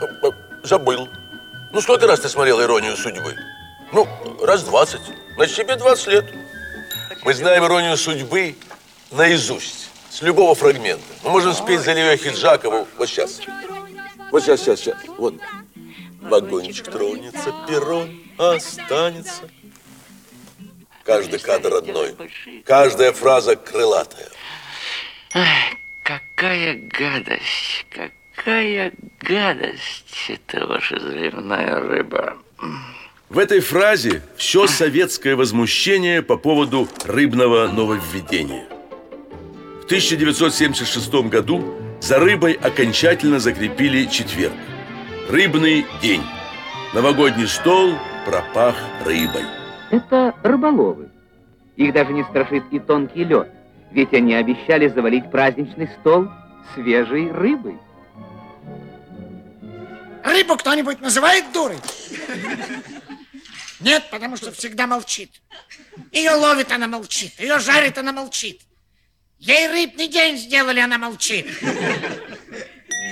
Э, 0.02 0.28
э, 0.28 0.32
Забыл. 0.64 1.10
Ну, 1.74 1.82
сколько 1.82 2.08
раз 2.08 2.22
ты 2.22 2.30
смотрел 2.30 2.62
«Иронию 2.62 2.96
судьбы»? 2.96 3.36
Ну, 3.92 4.08
раз 4.42 4.64
двадцать. 4.64 5.02
Значит, 5.36 5.58
тебе 5.58 5.76
20 5.76 6.08
лет. 6.08 6.26
Мы 7.26 7.34
знаем 7.34 7.66
«Иронию 7.66 7.98
судьбы» 7.98 8.56
наизусть, 9.14 9.90
с 10.10 10.22
любого 10.22 10.56
фрагмента. 10.56 11.04
Мы 11.24 11.32
можем 11.32 11.54
спеть 11.54 11.82
за 11.82 11.94
Лео 11.94 12.16
Хиджакову 12.18 12.88
вот 12.98 13.10
сейчас. 13.10 13.42
Вот 14.32 14.44
сейчас, 14.44 14.62
сейчас, 14.62 14.80
сейчас. 14.80 14.98
Вот. 15.18 15.36
Вагончик 16.22 16.90
тронется, 16.90 17.54
перрон 17.68 18.10
останется. 18.38 19.50
Каждый 21.04 21.40
кадр 21.40 21.70
родной. 21.70 22.16
Каждая 22.66 23.12
фраза 23.12 23.56
крылатая. 23.56 24.30
Ах, 25.34 25.48
какая 26.02 26.76
гадость, 26.76 27.86
какая 27.90 28.94
гадость 29.20 30.30
это 30.30 30.66
ваша 30.66 31.00
заливная 31.00 31.80
рыба. 31.80 32.38
В 33.30 33.40
этой 33.40 33.60
фразе 33.60 34.22
все 34.38 34.68
советское 34.68 35.36
возмущение 35.36 36.22
по 36.22 36.38
поводу 36.38 36.88
рыбного 37.04 37.68
нововведения. 37.68 38.68
В 39.84 39.86
1976 39.86 41.14
году 41.28 41.62
за 42.00 42.18
рыбой 42.18 42.54
окончательно 42.54 43.38
закрепили 43.38 44.06
четверг. 44.06 44.54
Рыбный 45.28 45.86
день. 46.02 46.24
Новогодний 46.94 47.50
стол 47.50 47.92
пропах 48.26 48.78
рыбой. 49.04 49.44
Это 49.92 50.34
рыболовы. 50.42 51.10
Их 51.76 51.92
даже 51.92 52.14
не 52.14 52.24
страшит 52.24 52.64
и 52.72 52.80
тонкий 52.80 53.26
лед, 53.26 53.52
ведь 53.92 54.14
они 54.14 54.34
обещали 54.36 54.88
завалить 54.88 55.30
праздничный 55.30 55.90
стол 56.00 56.30
свежей 56.74 57.30
рыбой. 57.30 57.78
Рыбу 60.24 60.56
кто-нибудь 60.56 61.02
называет 61.02 61.44
дурой? 61.52 61.78
Нет, 63.82 64.06
потому 64.10 64.38
что 64.38 64.54
всегда 64.54 64.88
молчит. 64.88 65.42
Ее 66.14 66.32
ловит, 66.32 66.72
она 66.72 66.88
молчит. 66.88 67.38
Ее 67.38 67.60
жарит, 67.60 67.98
она 67.98 68.14
молчит. 68.14 68.62
Ей 69.46 69.68
рыбный 69.68 70.08
день 70.08 70.38
сделали, 70.38 70.80
она 70.80 70.98
молчит. 70.98 71.46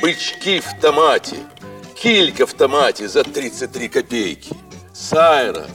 Бычки 0.01 0.61
в 0.61 0.79
томате. 0.79 1.35
Килька 1.93 2.45
в 2.45 2.53
томате 2.53 3.09
за 3.09 3.25
33 3.25 3.89
копейки. 3.89 4.55
Сайра. 4.93 5.67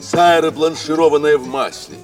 Сайра 0.00 0.52
бланшированная 0.52 1.36
в 1.36 1.48
масле. 1.48 1.96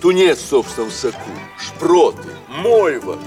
Тунец 0.00 0.38
в 0.38 0.46
собственном 0.46 0.92
соку. 0.92 1.18
Шпроты. 1.58 2.28
Мойва. 2.46 3.18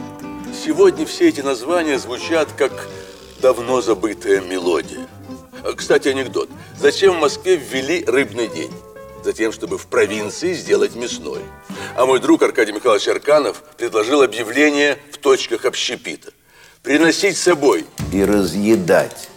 Сегодня 0.53 1.05
все 1.05 1.27
эти 1.27 1.41
названия 1.41 1.99
звучат 1.99 2.47
как 2.53 2.87
давно 3.41 3.81
забытая 3.81 4.39
мелодия. 4.39 5.05
Кстати, 5.75 6.07
анекдот. 6.07 6.49
Зачем 6.77 7.17
в 7.17 7.19
Москве 7.19 7.57
ввели 7.57 8.05
рыбный 8.05 8.47
день? 8.47 8.71
Затем, 9.23 9.51
чтобы 9.51 9.77
в 9.77 9.87
провинции 9.87 10.53
сделать 10.53 10.95
мясной. 10.95 11.41
А 11.95 12.05
мой 12.05 12.19
друг 12.19 12.41
Аркадий 12.41 12.71
Михайлович 12.71 13.07
Арканов 13.07 13.61
предложил 13.77 14.21
объявление 14.21 14.97
в 15.11 15.17
точках 15.17 15.65
общепита. 15.65 16.31
Приносить 16.83 17.37
с 17.37 17.41
собой 17.41 17.85
И 18.13 18.23
разъедать 18.23 19.29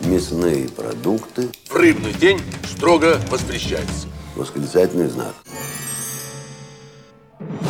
мясные 0.00 0.68
продукты. 0.68 1.50
в 1.70 1.74
рыбный 1.74 2.12
день 2.12 2.40
строго 2.70 3.18
воспрещается. 3.30 4.08
Восклицательный 4.36 5.08
знак. 5.08 5.34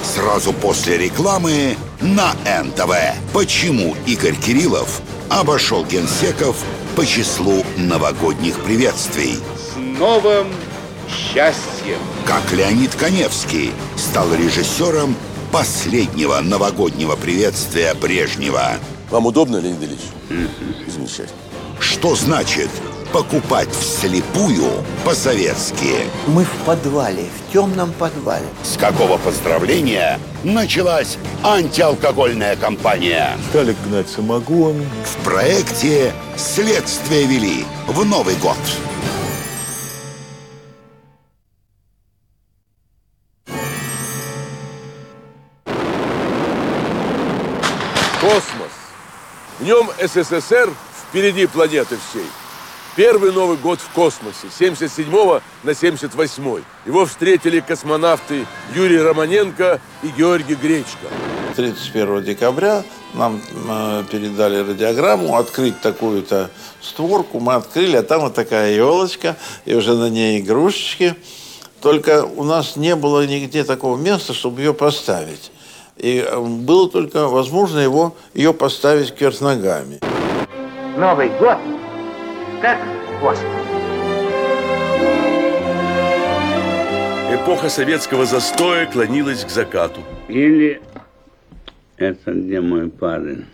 Сразу 0.02 0.52
после 0.52 0.98
рекламы 0.98 1.76
на 2.00 2.34
НТВ. 2.62 2.92
Почему 3.32 3.96
Игорь 4.06 4.34
Кириллов 4.36 5.00
обошел 5.30 5.84
генсеков 5.84 6.56
по 6.96 7.06
числу 7.06 7.64
новогодних 7.76 8.58
приветствий? 8.64 9.36
С 9.56 9.76
новым 9.76 10.48
счастьем! 11.08 11.98
Как 12.26 12.52
Леонид 12.52 12.94
Коневский 12.94 13.72
стал 13.96 14.32
режиссером 14.34 15.16
последнего 15.52 16.40
новогоднего 16.40 17.16
приветствия 17.16 17.94
Брежнева. 17.94 18.72
Вам 19.10 19.26
удобно, 19.26 19.58
Леонид 19.58 19.82
Ильич? 19.82 20.00
Замечательно. 20.88 21.38
Что 21.78 22.16
значит 22.16 22.70
покупать 23.14 23.68
вслепую 23.70 24.64
по-советски. 25.04 25.94
Мы 26.26 26.44
в 26.44 26.66
подвале, 26.66 27.26
в 27.48 27.52
темном 27.52 27.92
подвале. 27.92 28.46
С 28.64 28.76
какого 28.76 29.18
поздравления 29.18 30.18
началась 30.42 31.16
антиалкогольная 31.44 32.56
кампания? 32.56 33.36
Стали 33.50 33.76
гнать 33.86 34.08
самогон. 34.08 34.84
В 35.04 35.24
проекте 35.24 36.12
«Следствие 36.36 37.26
вели» 37.26 37.64
в 37.86 38.04
Новый 38.04 38.34
год. 38.34 38.58
В 49.64 49.66
нем 49.66 49.88
СССР 49.98 50.70
впереди 51.08 51.46
планеты 51.46 51.96
всей. 51.96 52.26
Первый 52.96 53.32
Новый 53.32 53.56
год 53.56 53.80
в 53.80 53.88
космосе, 53.94 54.48
77 54.58 55.40
на 55.62 55.74
78 55.74 56.62
Его 56.84 57.06
встретили 57.06 57.60
космонавты 57.60 58.46
Юрий 58.74 59.00
Романенко 59.00 59.80
и 60.02 60.08
Георгий 60.08 60.54
Гречко. 60.54 61.08
31 61.56 62.24
декабря 62.24 62.84
нам 63.14 63.40
э, 63.70 64.04
передали 64.10 64.58
радиограмму 64.58 65.38
открыть 65.38 65.80
такую-то 65.80 66.50
створку. 66.82 67.40
Мы 67.40 67.54
открыли, 67.54 67.96
а 67.96 68.02
там 68.02 68.20
вот 68.20 68.34
такая 68.34 68.74
елочка, 68.74 69.34
и 69.64 69.74
уже 69.74 69.94
на 69.94 70.10
ней 70.10 70.40
игрушечки. 70.40 71.14
Только 71.80 72.26
у 72.26 72.44
нас 72.44 72.76
не 72.76 72.94
было 72.96 73.26
нигде 73.26 73.64
такого 73.64 73.96
места, 73.96 74.34
чтобы 74.34 74.60
ее 74.60 74.74
поставить. 74.74 75.52
И 76.04 76.18
э, 76.18 76.38
было 76.38 76.90
только 76.90 77.28
возможно 77.28 77.78
его, 77.78 78.14
ее 78.34 78.52
поставить 78.52 79.14
кверх 79.14 79.40
ногами. 79.40 80.00
Новый 80.98 81.30
год 81.38 81.56
как 82.60 82.78
космос. 83.22 83.48
Эпоха 87.32 87.70
советского 87.70 88.26
застоя 88.26 88.84
клонилась 88.84 89.46
к 89.46 89.48
закату. 89.48 90.02
Или 90.28 90.82
это 91.96 92.32
где 92.32 92.60
мой 92.60 92.90
парень? 92.90 93.46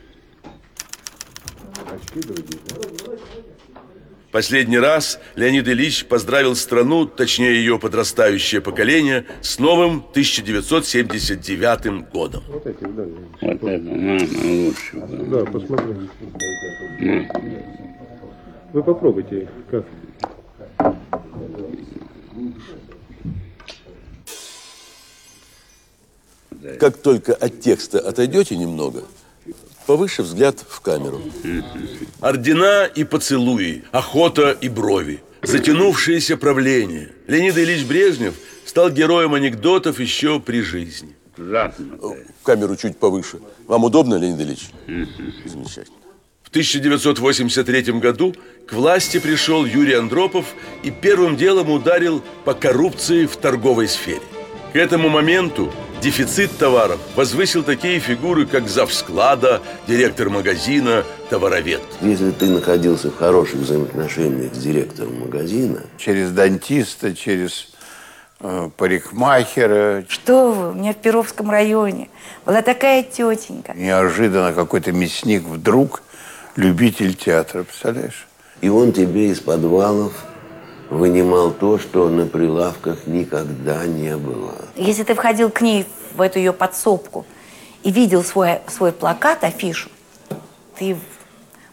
Последний 4.32 4.78
раз 4.78 5.18
Леонид 5.34 5.66
Ильич 5.66 6.04
поздравил 6.04 6.54
страну, 6.54 7.04
точнее 7.04 7.54
ее 7.54 7.80
подрастающее 7.80 8.60
поколение, 8.60 9.26
с 9.40 9.58
новым 9.58 10.04
1979 10.10 12.08
годом. 12.12 12.44
Вот 12.48 12.64
это, 12.64 12.88
мама, 12.88 14.20
лучше. 14.44 15.02
Да, 15.30 15.44
посмотри. 15.46 16.08
Вы 18.72 18.82
попробуйте, 18.84 19.48
как. 19.68 19.84
Как 26.78 26.98
только 26.98 27.34
от 27.34 27.60
текста 27.60 27.98
отойдете 27.98 28.56
немного, 28.56 29.02
повыше 29.90 30.22
взгляд 30.22 30.64
в 30.68 30.80
камеру. 30.82 31.20
Ордена 32.20 32.88
и 32.98 33.02
поцелуи, 33.02 33.82
охота 33.90 34.56
и 34.64 34.68
брови, 34.68 35.18
затянувшееся 35.42 36.36
правление. 36.36 37.08
Леонид 37.26 37.58
Ильич 37.58 37.84
Брежнев 37.84 38.34
стал 38.66 38.90
героем 38.90 39.34
анекдотов 39.34 39.98
еще 39.98 40.38
при 40.38 40.62
жизни. 40.62 41.16
Камеру 42.44 42.76
чуть 42.76 42.98
повыше. 42.98 43.40
Вам 43.66 43.82
удобно, 43.82 44.14
Леонид 44.14 44.40
Ильич? 44.40 44.70
Замечательно. 45.44 45.96
В 46.44 46.50
1983 46.50 47.98
году 47.98 48.36
к 48.68 48.72
власти 48.72 49.18
пришел 49.18 49.64
Юрий 49.64 49.94
Андропов 49.94 50.54
и 50.84 50.92
первым 50.92 51.36
делом 51.36 51.68
ударил 51.68 52.22
по 52.44 52.54
коррупции 52.54 53.26
в 53.26 53.36
торговой 53.36 53.88
сфере. 53.88 54.22
К 54.72 54.76
этому 54.76 55.08
моменту 55.08 55.72
дефицит 56.00 56.56
товаров 56.58 56.98
возвысил 57.14 57.62
такие 57.62 57.98
фигуры, 58.00 58.46
как 58.46 58.68
завсклада, 58.68 59.60
директор 59.86 60.30
магазина, 60.30 61.04
товаровед. 61.28 61.82
Если 62.00 62.30
ты 62.30 62.46
находился 62.46 63.10
в 63.10 63.16
хороших 63.16 63.60
взаимоотношениях 63.60 64.54
с 64.54 64.58
директором 64.58 65.20
магазина, 65.20 65.82
Через 65.98 66.30
дантиста, 66.30 67.14
через 67.14 67.68
э, 68.40 68.70
парикмахера. 68.76 70.04
Что 70.08 70.52
вы, 70.52 70.70
у 70.70 70.72
меня 70.74 70.92
в 70.92 70.96
Перовском 70.96 71.50
районе 71.50 72.08
была 72.46 72.62
такая 72.62 73.02
тетенька. 73.02 73.74
Неожиданно 73.74 74.52
какой-то 74.52 74.92
мясник 74.92 75.42
вдруг 75.42 76.02
любитель 76.56 77.14
театра, 77.14 77.62
представляешь? 77.64 78.26
и 78.60 78.68
он 78.68 78.92
тебе 78.92 79.30
из 79.30 79.40
подвалов 79.40 80.12
вынимал 80.90 81.52
то, 81.52 81.78
что 81.78 82.08
на 82.08 82.26
прилавках 82.26 83.06
никогда 83.06 83.86
не 83.86 84.16
было. 84.16 84.54
Если 84.74 85.04
ты 85.04 85.14
входил 85.14 85.50
к 85.50 85.60
ней 85.60 85.86
в 86.14 86.20
эту 86.20 86.38
ее 86.38 86.52
подсобку 86.52 87.24
и 87.82 87.90
видел 87.90 88.24
свой, 88.24 88.58
свой 88.66 88.92
плакат, 88.92 89.44
афишу, 89.44 89.88
ты 90.76 90.98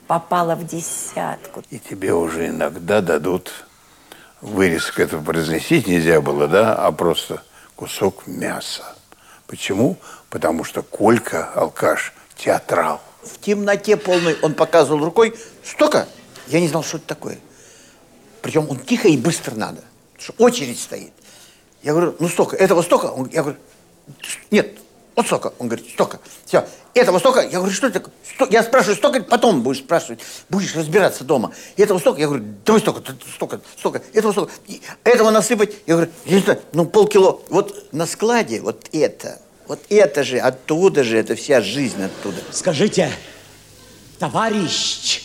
попала 0.05 0.55
в 0.55 0.65
десятку. 0.65 1.63
И 1.70 1.80
тебе 1.80 2.13
уже 2.13 2.47
иногда 2.47 3.01
дадут 3.01 3.51
вырезку 4.39 5.01
этого 5.01 5.24
произносить 5.24 5.88
нельзя 5.88 6.22
было, 6.22 6.47
да, 6.47 6.76
а 6.76 6.91
просто 6.91 7.41
кусок 7.76 8.28
мяса. 8.28 8.95
Почему? 9.47 9.97
Потому 10.30 10.63
что 10.63 10.84
Колька, 10.84 11.49
алкаш, 11.55 12.13
театрал. 12.38 13.01
В 13.24 13.39
темноте 13.39 13.97
полной 13.97 14.38
он 14.41 14.53
показывал 14.53 15.03
рукой 15.03 15.36
столько. 15.63 16.07
Я 16.47 16.61
не 16.61 16.68
знал, 16.68 16.84
что 16.84 16.97
это 16.97 17.07
такое. 17.07 17.39
Причем 18.42 18.70
он 18.70 18.80
тихо 18.80 19.08
и 19.08 19.18
быстро 19.18 19.56
надо. 19.56 19.84
потому 20.16 20.20
что 20.20 20.34
очередь 20.44 20.80
стоит. 20.80 21.12
Я 21.84 21.92
говорю, 21.94 22.16
ну 22.20 22.28
столько, 22.28 22.56
этого 22.56 22.82
столько? 22.82 23.06
Он- 23.08 23.30
я 23.32 23.42
говорю, 23.44 23.58
нет, 24.52 24.78
вот 25.16 25.26
столько. 25.26 25.54
Он 25.60 25.68
говорит, 25.68 25.90
столько. 25.90 26.20
Все, 26.46 26.68
этого 26.94 27.20
столько. 27.20 27.42
Я 27.42 27.58
говорю, 27.60 27.72
что 27.74 27.88
это 27.88 28.00
такое? 28.00 28.50
Я 28.50 28.64
спрашиваю, 28.64 28.96
столько, 28.98 29.22
потом 29.24 29.62
будешь 29.64 29.80
спрашивать. 29.80 30.20
Будешь 30.50 30.76
разбираться 30.76 31.24
дома. 31.24 31.54
Этого 31.76 32.00
столько. 32.00 32.20
Я 32.22 32.28
говорю, 32.28 32.46
давай 32.66 32.82
столько, 32.82 33.02
столько, 33.36 33.62
столько. 33.78 34.02
Этого 34.14 34.32
столько. 34.32 34.52
И 34.68 34.82
этого 35.04 35.32
насыпать. 35.32 35.74
Я 35.86 35.96
говорю, 35.96 36.12
я 36.26 36.36
не 36.36 36.42
знаю, 36.44 36.62
ну 36.74 36.86
полкило. 36.86 37.42
Вот 37.50 37.92
на 37.94 38.06
складе 38.06 38.62
вот 38.62 38.90
это, 38.92 39.40
вот 39.68 39.80
это 39.90 40.24
же, 40.24 40.40
оттуда 40.40 41.04
же, 41.04 41.18
это 41.18 41.36
вся 41.36 41.62
жизнь 41.62 42.02
оттуда. 42.04 42.38
Скажите, 42.52 43.12
товарищ, 44.20 45.22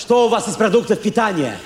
что 0.00 0.24
у 0.24 0.28
вас 0.30 0.48
из 0.48 0.54
продуктов 0.54 0.98
питания? 1.02 1.58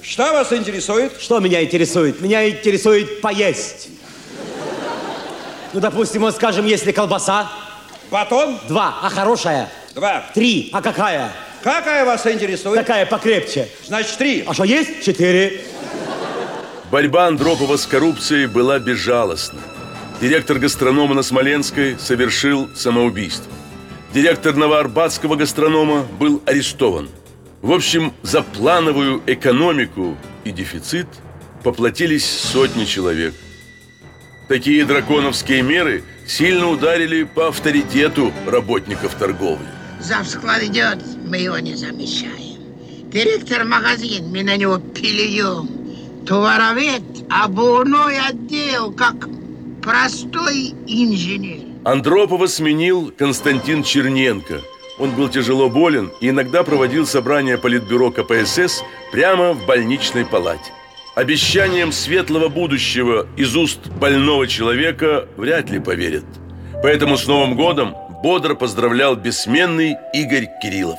Что 0.00 0.32
вас 0.32 0.54
интересует? 0.54 1.20
Что 1.20 1.38
меня 1.38 1.62
интересует? 1.62 2.22
Меня 2.22 2.48
интересует 2.48 3.20
поесть. 3.20 3.88
Ну, 5.74 5.80
допустим, 5.80 6.22
вот 6.22 6.34
скажем, 6.34 6.64
если 6.64 6.92
колбаса. 6.92 7.52
Батон? 8.10 8.58
Два. 8.68 9.00
А 9.02 9.10
хорошая? 9.10 9.68
Два. 9.94 10.24
Три. 10.32 10.70
А 10.72 10.80
какая? 10.80 11.30
Какая 11.62 12.06
вас 12.06 12.26
интересует? 12.26 12.80
Какая 12.80 13.04
покрепче? 13.04 13.68
Значит, 13.86 14.16
три. 14.16 14.44
А 14.46 14.54
что 14.54 14.64
есть? 14.64 15.04
Четыре. 15.04 15.60
Борьба 16.90 17.26
Андропова 17.26 17.76
с 17.76 17.86
коррупцией 17.86 18.46
была 18.46 18.78
безжалостна. 18.78 19.60
Директор 20.22 20.58
гастронома 20.58 21.14
на 21.14 21.22
Смоленской 21.22 21.98
совершил 21.98 22.70
самоубийство. 22.74 23.52
Директор 24.14 24.54
новоарбатского 24.54 25.34
гастронома 25.36 26.06
был 26.18 26.42
арестован. 26.46 27.10
В 27.64 27.72
общем, 27.72 28.12
за 28.20 28.42
плановую 28.42 29.22
экономику 29.26 30.18
и 30.44 30.50
дефицит 30.50 31.06
поплатились 31.62 32.26
сотни 32.26 32.84
человек. 32.84 33.32
Такие 34.48 34.84
драконовские 34.84 35.62
меры 35.62 36.04
сильно 36.26 36.68
ударили 36.68 37.22
по 37.22 37.48
авторитету 37.48 38.34
работников 38.46 39.14
торговли. 39.14 39.66
Завсклад 39.98 40.62
идет, 40.64 40.98
мы 41.24 41.38
его 41.38 41.58
не 41.58 41.74
замечаем. 41.74 42.60
Директор 43.10 43.64
магазин, 43.64 44.28
мы 44.28 44.42
на 44.42 44.58
него 44.58 44.78
плюем. 44.78 45.70
Товаровед, 46.26 47.00
обувной 47.30 48.18
отдел, 48.28 48.92
как 48.92 49.26
простой 49.82 50.74
инженер. 50.86 51.64
Андропова 51.86 52.46
сменил 52.46 53.10
Константин 53.16 53.82
Черненко. 53.82 54.60
Он 54.98 55.10
был 55.10 55.28
тяжело 55.28 55.68
болен 55.68 56.12
и 56.20 56.28
иногда 56.28 56.62
проводил 56.62 57.06
собрания 57.06 57.58
Политбюро 57.58 58.10
КПСС 58.10 58.82
прямо 59.10 59.52
в 59.52 59.66
больничной 59.66 60.24
палате. 60.24 60.72
Обещанием 61.16 61.92
светлого 61.92 62.48
будущего 62.48 63.26
из 63.36 63.56
уст 63.56 63.88
больного 63.88 64.46
человека 64.46 65.28
вряд 65.36 65.70
ли 65.70 65.80
поверят. 65.80 66.24
Поэтому 66.82 67.16
с 67.16 67.26
Новым 67.26 67.56
годом 67.56 67.94
бодро 68.22 68.54
поздравлял 68.54 69.16
бессменный 69.16 69.96
Игорь 70.12 70.48
Кириллов. 70.62 70.98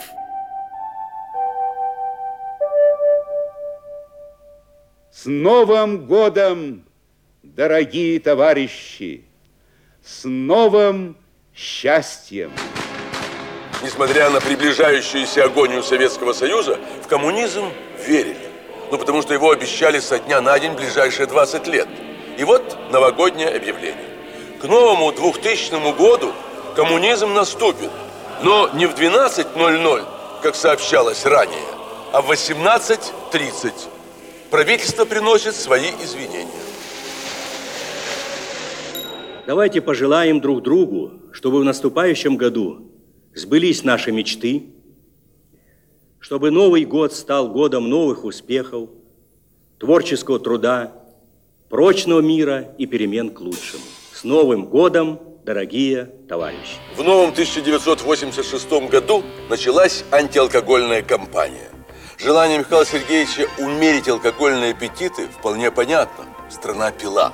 С 5.12 5.26
Новым 5.26 6.06
годом, 6.06 6.84
дорогие 7.44 8.20
товарищи! 8.20 9.26
С 10.04 10.24
новым 10.26 11.18
счастьем! 11.56 12.52
Несмотря 13.86 14.32
на 14.32 14.42
приближающуюся 14.42 15.44
агонию 15.44 15.84
Советского 15.84 16.34
Союза, 16.34 16.80
в 17.04 17.08
коммунизм 17.08 17.66
верили. 18.08 18.50
Ну, 18.92 18.98
потому 18.98 19.22
что 19.22 19.36
его 19.36 19.52
обещали 19.52 20.00
со 20.00 20.18
дня 20.18 20.42
на 20.42 20.58
день 20.60 20.74
ближайшие 20.74 21.28
20 21.28 21.68
лет. 21.68 21.88
И 22.40 22.44
вот 22.44 22.78
новогоднее 22.92 23.50
объявление. 23.50 24.10
К 24.60 24.64
новому 24.66 25.12
2000 25.12 25.96
году 25.96 26.34
коммунизм 26.76 27.34
наступит, 27.34 27.92
но 28.42 28.70
не 28.74 28.88
в 28.88 28.96
12.00, 28.96 30.04
как 30.42 30.56
сообщалось 30.56 31.24
ранее, 31.26 31.68
а 32.12 32.22
в 32.22 32.32
18.30. 32.32 33.72
Правительство 34.50 35.06
приносит 35.06 35.56
свои 35.56 35.92
извинения. 36.04 36.50
Давайте 39.46 39.80
пожелаем 39.80 40.42
друг 40.42 40.64
другу, 40.64 41.12
чтобы 41.32 41.60
в 41.60 41.64
наступающем 41.64 42.36
году 42.36 42.95
сбылись 43.36 43.84
наши 43.84 44.12
мечты, 44.12 44.68
чтобы 46.20 46.50
Новый 46.50 46.86
год 46.86 47.14
стал 47.14 47.50
годом 47.50 47.90
новых 47.90 48.24
успехов, 48.24 48.90
творческого 49.78 50.40
труда, 50.40 50.94
прочного 51.70 52.22
мира 52.22 52.74
и 52.78 52.86
перемен 52.88 53.30
к 53.30 53.42
лучшему. 53.42 53.84
С 54.14 54.24
Новым 54.24 54.66
годом, 54.66 55.20
дорогие 55.44 56.06
товарищи! 56.28 56.78
В 56.96 57.04
новом 57.04 57.32
1986 57.32 58.90
году 58.90 59.24
началась 59.50 60.06
антиалкогольная 60.12 61.04
кампания. 61.04 61.70
Желание 62.18 62.60
Михаила 62.60 62.86
Сергеевича 62.86 63.48
умерить 63.60 64.08
алкогольные 64.08 64.72
аппетиты 64.72 65.28
вполне 65.28 65.70
понятно. 65.70 66.26
Страна 66.50 66.92
пила. 66.92 67.34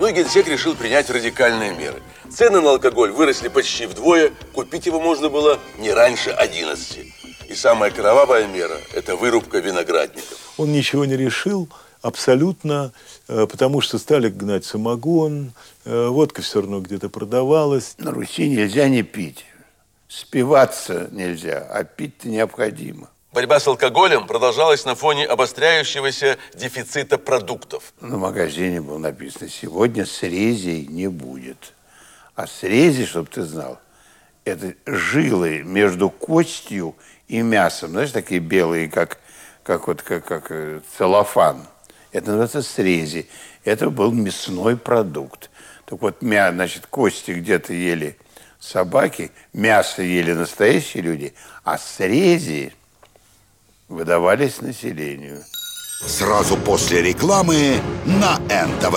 Ну 0.00 0.08
и 0.08 0.12
генсек 0.12 0.48
решил 0.48 0.74
принять 0.74 1.08
радикальные 1.08 1.74
меры. 1.74 2.02
Цены 2.30 2.60
на 2.60 2.70
алкоголь 2.70 3.10
выросли 3.10 3.48
почти 3.48 3.86
вдвое, 3.86 4.32
купить 4.52 4.86
его 4.86 5.00
можно 5.00 5.28
было 5.28 5.58
не 5.78 5.90
раньше 5.92 6.30
11. 6.30 6.98
И 7.48 7.54
самая 7.54 7.90
кровавая 7.90 8.46
мера– 8.46 8.76
это 8.94 9.16
вырубка 9.16 9.58
виноградников. 9.58 10.38
Он 10.58 10.70
ничего 10.70 11.04
не 11.06 11.16
решил 11.16 11.68
абсолютно, 12.02 12.92
э, 13.28 13.46
потому 13.50 13.80
что 13.80 13.98
стали 13.98 14.28
гнать 14.28 14.64
самогон, 14.64 15.52
э, 15.84 16.06
водка 16.08 16.42
все 16.42 16.60
равно 16.60 16.80
где-то 16.80 17.08
продавалась. 17.08 17.94
На 17.98 18.10
Руси 18.10 18.48
нельзя 18.48 18.88
не 18.88 19.02
пить. 19.02 19.46
Спиваться 20.08 21.08
нельзя, 21.10 21.66
а 21.70 21.84
пить-то 21.84 22.28
необходимо. 22.28 23.08
Борьба 23.32 23.60
с 23.60 23.66
алкоголем 23.66 24.26
продолжалась 24.26 24.84
на 24.84 24.94
фоне 24.94 25.26
обостряющегося 25.26 26.38
дефицита 26.54 27.18
продуктов. 27.18 27.92
На 28.00 28.16
магазине 28.16 28.80
было 28.80 28.98
написано, 28.98 29.48
сегодня 29.48 30.06
срезей 30.06 30.86
не 30.86 31.08
будет. 31.08 31.74
А 32.38 32.46
срези, 32.46 33.04
чтобы 33.04 33.28
ты 33.28 33.42
знал, 33.42 33.80
это 34.44 34.74
жилы 34.86 35.64
между 35.64 36.08
костью 36.08 36.94
и 37.26 37.42
мясом. 37.42 37.90
Знаешь, 37.90 38.12
такие 38.12 38.38
белые, 38.38 38.88
как, 38.88 39.18
как, 39.64 39.88
вот, 39.88 40.02
как, 40.02 40.24
как 40.24 40.52
э, 40.52 40.80
целлофан. 40.96 41.66
Это 42.12 42.26
называется 42.28 42.62
срези. 42.62 43.28
Это 43.64 43.90
был 43.90 44.12
мясной 44.12 44.76
продукт. 44.76 45.50
Так 45.84 46.00
вот, 46.00 46.22
мя, 46.22 46.52
значит, 46.52 46.86
кости 46.86 47.32
где-то 47.32 47.72
ели 47.72 48.16
собаки, 48.60 49.32
мясо 49.52 50.02
ели 50.02 50.32
настоящие 50.32 51.02
люди, 51.02 51.34
а 51.64 51.76
срези 51.76 52.72
выдавались 53.88 54.60
населению. 54.60 55.42
Сразу 56.06 56.56
после 56.56 57.02
рекламы 57.02 57.80
на 58.06 58.38
НТВ. 58.38 58.96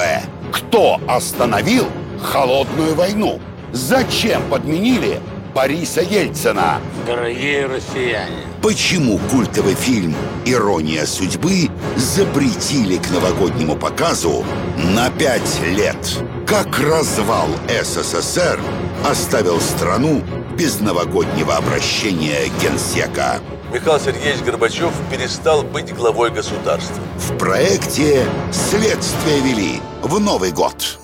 Кто 0.53 1.01
остановил 1.07 1.87
холодную 2.21 2.95
войну? 2.95 3.39
Зачем 3.71 4.41
подменили 4.49 5.19
Бориса 5.53 6.01
Ельцина? 6.01 6.79
Дорогие 7.05 7.65
россияне, 7.65 8.45
Почему 8.61 9.19
культовый 9.31 9.73
фильм 9.73 10.15
«Ирония 10.45 11.05
судьбы» 11.07 11.69
запретили 11.95 12.97
к 12.97 13.09
новогоднему 13.09 13.75
показу 13.75 14.45
на 14.77 15.09
пять 15.09 15.59
лет? 15.63 15.97
Как 16.45 16.79
развал 16.79 17.47
СССР 17.67 18.59
оставил 19.03 19.59
страну 19.59 20.21
без 20.55 20.79
новогоднего 20.79 21.55
обращения 21.55 22.49
генсека? 22.61 23.39
Михаил 23.73 23.99
Сергеевич 23.99 24.43
Горбачев 24.43 24.91
перестал 25.09 25.63
быть 25.63 25.91
главой 25.95 26.29
государства. 26.29 27.01
В 27.17 27.37
проекте 27.37 28.25
«Следствие 28.51 29.39
вели» 29.39 29.81
в 30.03 30.19
Новый 30.19 30.51
год. 30.51 30.99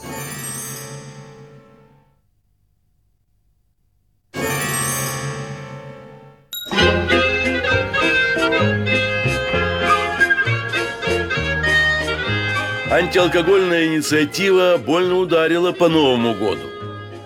Антиалкогольная 13.17 13.87
инициатива 13.87 14.77
больно 14.77 15.17
ударила 15.17 15.71
по 15.71 15.89
Новому 15.89 16.35
году. 16.35 16.61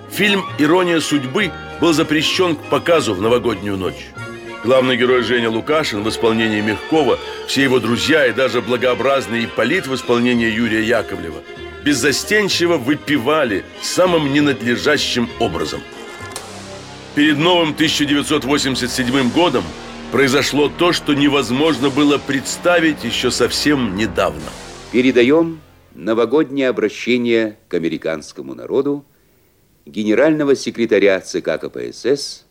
Фильм 0.10 0.46
«Ирония 0.58 1.02
судьбы» 1.02 1.52
был 1.82 1.92
запрещен 1.92 2.56
к 2.56 2.64
показу 2.70 3.14
в 3.14 3.20
новогоднюю 3.22 3.76
ночь. 3.76 4.08
Главный 4.64 4.96
герой 4.96 5.22
Женя 5.22 5.50
Лукашин 5.50 6.02
в 6.02 6.08
исполнении 6.08 6.62
Мягкова, 6.62 7.20
все 7.46 7.64
его 7.64 7.80
друзья 7.80 8.26
и 8.26 8.32
даже 8.32 8.62
благообразный 8.62 9.44
Ипполит 9.44 9.86
в 9.86 9.94
исполнении 9.94 10.50
Юрия 10.50 10.82
Яковлева 10.82 11.42
беззастенчиво 11.84 12.78
выпивали 12.78 13.66
самым 13.82 14.32
ненадлежащим 14.32 15.30
образом. 15.40 15.82
Перед 17.16 17.38
новым 17.38 17.72
1987 17.72 19.30
годом 19.32 19.66
произошло 20.14 20.70
то, 20.70 20.94
что 20.94 21.14
невозможно 21.14 21.90
было 21.90 22.18
представить 22.18 23.04
еще 23.04 23.30
совсем 23.30 23.98
недавно. 23.98 24.50
Передаем 24.94 25.60
новогоднее 25.96 26.70
обращение 26.70 27.58
к 27.68 27.74
американскому 27.74 28.54
народу 28.54 29.06
генерального 29.86 30.56
секретаря 30.56 31.20
ЦК 31.20 31.60
КПСС 31.60 32.46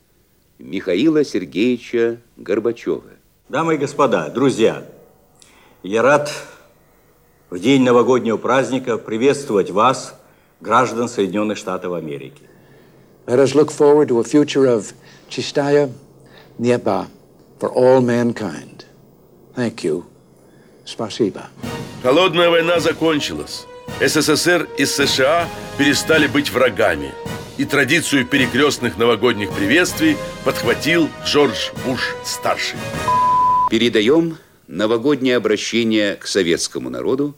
Михаила 0.58 1.24
Сергеевича 1.24 2.20
Горбачева. 2.36 3.02
Дамы 3.48 3.74
и 3.74 3.78
господа, 3.78 4.28
друзья, 4.28 4.86
я 5.82 6.02
рад 6.02 6.30
в 7.48 7.58
день 7.58 7.82
новогоднего 7.82 8.36
праздника 8.36 8.98
приветствовать 8.98 9.70
вас, 9.70 10.14
граждан 10.60 11.08
Соединенных 11.08 11.58
Штатов 11.58 11.94
Америки. 11.94 12.42
Let 13.26 13.38
us 13.38 13.54
look 13.54 13.70
forward 13.70 14.08
to 14.08 14.20
a 14.20 14.24
future 14.24 14.66
of 14.66 14.92
Chistaya 15.28 15.90
Nieba 16.58 17.08
for 17.58 17.70
all 17.70 18.00
mankind. 18.00 18.84
Thank 19.54 19.84
you. 19.84 20.04
Спасибо. 20.84 21.48
Холодная 22.02 22.48
война 22.48 22.80
закончилась. 22.80 23.66
СССР 24.00 24.66
и 24.78 24.86
США 24.86 25.46
перестали 25.76 26.26
быть 26.26 26.50
врагами. 26.50 27.12
И 27.58 27.66
традицию 27.66 28.24
перекрестных 28.24 28.96
новогодних 28.96 29.50
приветствий 29.50 30.16
подхватил 30.42 31.10
Джордж 31.26 31.68
Буш-старший. 31.84 32.78
Передаем 33.70 34.38
новогоднее 34.66 35.36
обращение 35.36 36.16
к 36.16 36.26
советскому 36.26 36.88
народу 36.88 37.34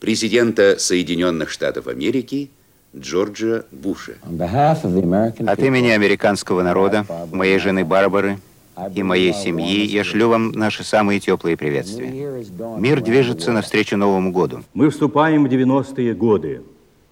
президента 0.00 0.76
Соединенных 0.76 1.50
Штатов 1.50 1.86
Америки 1.86 2.50
Джорджа 2.96 3.64
Буша. 3.70 4.14
От 4.22 5.58
имени 5.60 5.90
американского 5.90 6.62
народа, 6.62 7.06
моей 7.30 7.58
жены 7.58 7.84
Барбары 7.84 8.38
и 8.94 9.02
моей 9.02 9.32
семьи 9.32 9.84
я 9.86 10.04
шлю 10.04 10.28
вам 10.28 10.52
наши 10.52 10.84
самые 10.84 11.20
теплые 11.20 11.56
приветствия. 11.56 12.44
Мир 12.78 13.00
движется 13.00 13.52
навстречу 13.52 13.96
Новому 13.96 14.32
году. 14.32 14.64
Мы 14.74 14.90
вступаем 14.90 15.44
в 15.44 15.48
90-е 15.48 16.14
годы, 16.14 16.62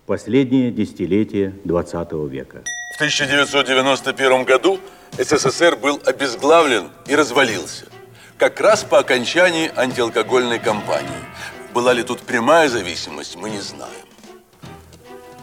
последнее 0.06 0.70
десятилетие 0.70 1.54
20 1.64 2.12
века. 2.30 2.62
В 2.92 2.96
1991 2.96 4.44
году 4.44 4.78
СССР 5.18 5.76
был 5.76 6.00
обезглавлен 6.04 6.88
и 7.06 7.14
развалился. 7.14 7.86
Как 8.38 8.60
раз 8.60 8.82
по 8.84 8.98
окончании 8.98 9.70
антиалкогольной 9.74 10.58
кампании. 10.58 11.10
Была 11.74 11.92
ли 11.92 12.02
тут 12.02 12.20
прямая 12.20 12.68
зависимость, 12.68 13.36
мы 13.36 13.50
не 13.50 13.60
знаем. 13.60 13.92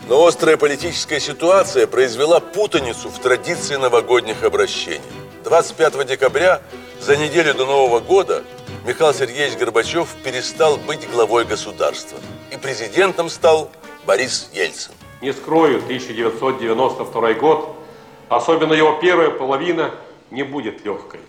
Но 0.07 0.26
острая 0.26 0.57
политическая 0.57 1.20
ситуация 1.20 1.88
произвела 1.88 2.39
путаницу 2.39 3.09
в 3.09 3.20
традиции 3.20 3.76
новогодних 3.76 4.43
обращений. 4.43 5.01
25 5.43 6.05
декабря, 6.07 6.61
за 6.99 7.15
неделю 7.15 7.53
до 7.53 7.65
Нового 7.65 7.99
года, 7.99 8.43
Михаил 8.85 9.13
Сергеевич 9.13 9.57
Горбачев 9.57 10.09
перестал 10.23 10.77
быть 10.77 11.09
главой 11.09 11.45
государства. 11.45 12.17
И 12.51 12.57
президентом 12.57 13.29
стал 13.29 13.71
Борис 14.05 14.49
Ельцин. 14.53 14.91
Не 15.21 15.33
скрою, 15.33 15.77
1992 15.77 17.33
год, 17.33 17.75
особенно 18.29 18.73
его 18.73 18.99
первая 19.01 19.29
половина, 19.29 19.91
не 20.31 20.43
будет 20.43 20.85
легкой. 20.85 21.19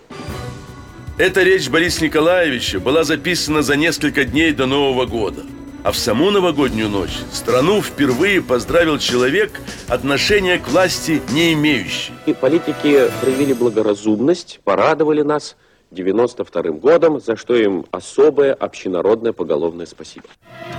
Эта 1.17 1.43
речь 1.43 1.69
Бориса 1.69 2.03
Николаевича 2.03 2.79
была 2.79 3.03
записана 3.03 3.61
за 3.61 3.75
несколько 3.75 4.23
дней 4.23 4.53
до 4.53 4.65
Нового 4.65 5.05
года. 5.05 5.43
А 5.83 5.91
в 5.91 5.97
саму 5.97 6.29
новогоднюю 6.29 6.89
ночь 6.89 7.17
страну 7.31 7.81
впервые 7.81 8.43
поздравил 8.43 8.99
человек, 8.99 9.59
отношения 9.87 10.59
к 10.59 10.67
власти 10.67 11.23
не 11.31 11.53
имеющий. 11.53 12.13
И 12.27 12.33
политики 12.33 13.09
проявили 13.19 13.53
благоразумность, 13.53 14.59
порадовали 14.63 15.23
нас 15.23 15.55
92-м 15.91 16.77
годом, 16.77 17.19
за 17.19 17.35
что 17.35 17.55
им 17.55 17.87
особое 17.89 18.53
общенародное 18.53 19.33
поголовное 19.33 19.87
спасибо. 19.87 20.25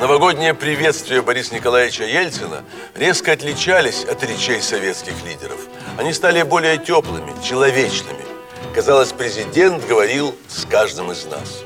Новогодние 0.00 0.54
приветствия 0.54 1.20
Бориса 1.20 1.56
Николаевича 1.56 2.04
Ельцина 2.04 2.62
резко 2.94 3.32
отличались 3.32 4.04
от 4.04 4.22
речей 4.22 4.60
советских 4.60 5.14
лидеров. 5.26 5.66
Они 5.98 6.12
стали 6.12 6.42
более 6.42 6.78
теплыми, 6.78 7.32
человечными. 7.44 8.22
Казалось, 8.72 9.12
президент 9.12 9.84
говорил 9.88 10.32
с 10.46 10.64
каждым 10.64 11.10
из 11.10 11.26
нас. 11.26 11.64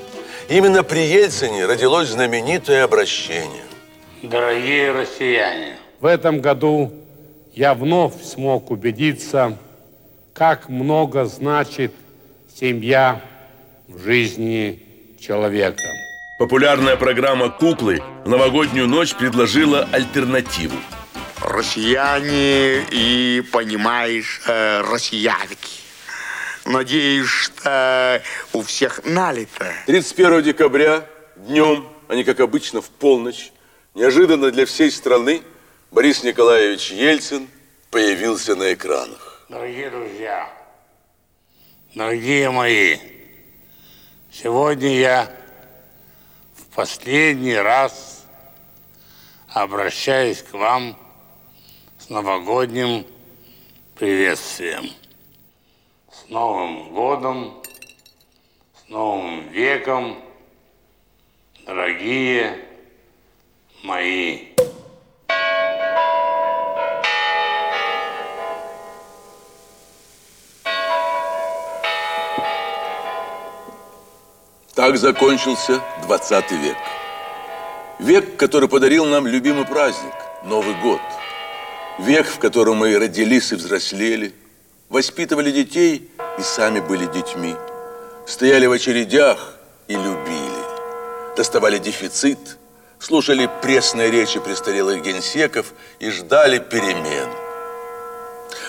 Именно 0.48 0.84
при 0.84 1.00
Ельцине 1.00 1.66
родилось 1.66 2.08
знаменитое 2.08 2.84
обращение. 2.84 3.64
Дорогие 4.22 4.92
россияне, 4.92 5.76
В 6.00 6.06
этом 6.06 6.40
году 6.40 6.92
я 7.52 7.74
вновь 7.74 8.22
смог 8.22 8.70
убедиться, 8.70 9.58
как 10.32 10.68
много 10.68 11.24
значит 11.24 11.92
семья 12.54 13.20
в 13.88 14.04
жизни 14.04 14.82
человека. 15.20 15.82
Популярная 16.38 16.96
программа 16.96 17.48
«Куклы» 17.50 18.00
в 18.24 18.28
новогоднюю 18.28 18.86
ночь 18.86 19.14
предложила 19.14 19.88
альтернативу. 19.90 20.76
Россияне 21.42 22.84
и, 22.90 23.42
понимаешь, 23.52 24.42
э, 24.46 24.82
россиянки. 24.82 25.85
Надеюсь, 26.66 27.28
что 27.28 28.22
у 28.52 28.62
всех 28.62 29.04
налито. 29.04 29.72
31 29.86 30.42
декабря 30.42 31.06
днем, 31.36 31.88
а 32.08 32.16
не 32.16 32.24
как 32.24 32.40
обычно 32.40 32.82
в 32.82 32.90
полночь, 32.90 33.52
неожиданно 33.94 34.50
для 34.50 34.66
всей 34.66 34.90
страны 34.90 35.42
Борис 35.92 36.24
Николаевич 36.24 36.90
Ельцин 36.90 37.48
появился 37.90 38.56
на 38.56 38.74
экранах. 38.74 39.46
дорогие 39.48 39.90
друзья, 39.90 40.50
дорогие 41.94 42.50
мои, 42.50 42.98
сегодня 44.32 44.98
я 44.98 45.30
в 46.56 46.74
последний 46.74 47.54
раз 47.54 48.24
обращаюсь 49.48 50.42
к 50.42 50.52
вам 50.52 50.98
с 51.98 52.08
новогодним 52.08 53.06
приветствием. 53.94 54.90
С 56.26 56.28
Новым 56.28 56.92
годом, 56.92 57.62
с 58.74 58.88
Новым 58.88 59.48
веком, 59.50 60.16
дорогие 61.64 62.58
мои. 63.84 64.48
Так 74.74 74.96
закончился 74.96 75.80
20 76.06 76.50
век. 76.50 76.76
Век, 78.00 78.36
который 78.36 78.68
подарил 78.68 79.04
нам 79.06 79.28
любимый 79.28 79.64
праздник– 79.64 80.14
Новый 80.44 80.74
год. 80.82 81.00
Век, 82.00 82.26
в 82.26 82.40
котором 82.40 82.78
мы 82.78 82.98
родились 82.98 83.52
и 83.52 83.54
взрослели, 83.54 84.34
воспитывали 84.88 85.50
детей 85.50 86.10
и 86.38 86.42
сами 86.42 86.80
были 86.80 87.06
детьми, 87.06 87.56
стояли 88.26 88.66
в 88.66 88.72
очередях 88.72 89.54
и 89.88 89.94
любили, 89.94 90.64
доставали 91.36 91.78
дефицит, 91.78 92.58
слушали 92.98 93.48
пресные 93.62 94.10
речи 94.10 94.40
престарелых 94.40 95.02
генсеков 95.02 95.72
и 95.98 96.10
ждали 96.10 96.58
перемен. 96.58 97.28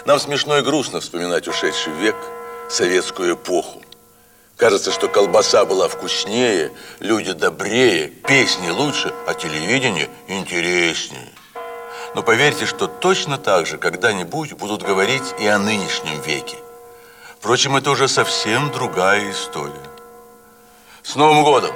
Нам 0.05 0.19
смешно 0.19 0.57
и 0.59 0.61
грустно 0.61 0.99
вспоминать 0.99 1.47
ушедший 1.47 1.93
век, 1.93 2.15
советскую 2.69 3.35
эпоху. 3.35 3.81
Кажется, 4.57 4.91
что 4.91 5.07
колбаса 5.07 5.65
была 5.65 5.87
вкуснее, 5.87 6.71
люди 6.99 7.31
добрее, 7.33 8.07
песни 8.07 8.69
лучше, 8.69 9.13
а 9.27 9.33
телевидение 9.33 10.09
интереснее. 10.27 11.29
Но 12.15 12.23
поверьте, 12.23 12.65
что 12.65 12.87
точно 12.87 13.37
так 13.37 13.67
же 13.67 13.77
когда-нибудь 13.77 14.53
будут 14.53 14.81
говорить 14.81 15.35
и 15.39 15.45
о 15.45 15.59
нынешнем 15.59 16.19
веке. 16.21 16.57
Впрочем, 17.47 17.77
это 17.77 17.91
уже 17.91 18.09
совсем 18.09 18.71
другая 18.73 19.31
история. 19.31 19.89
С 21.01 21.15
Новым 21.15 21.45
годом! 21.45 21.73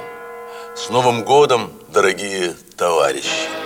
С 0.76 0.90
Новым 0.90 1.24
годом, 1.24 1.72
дорогие 1.88 2.54
товарищи! 2.76 3.61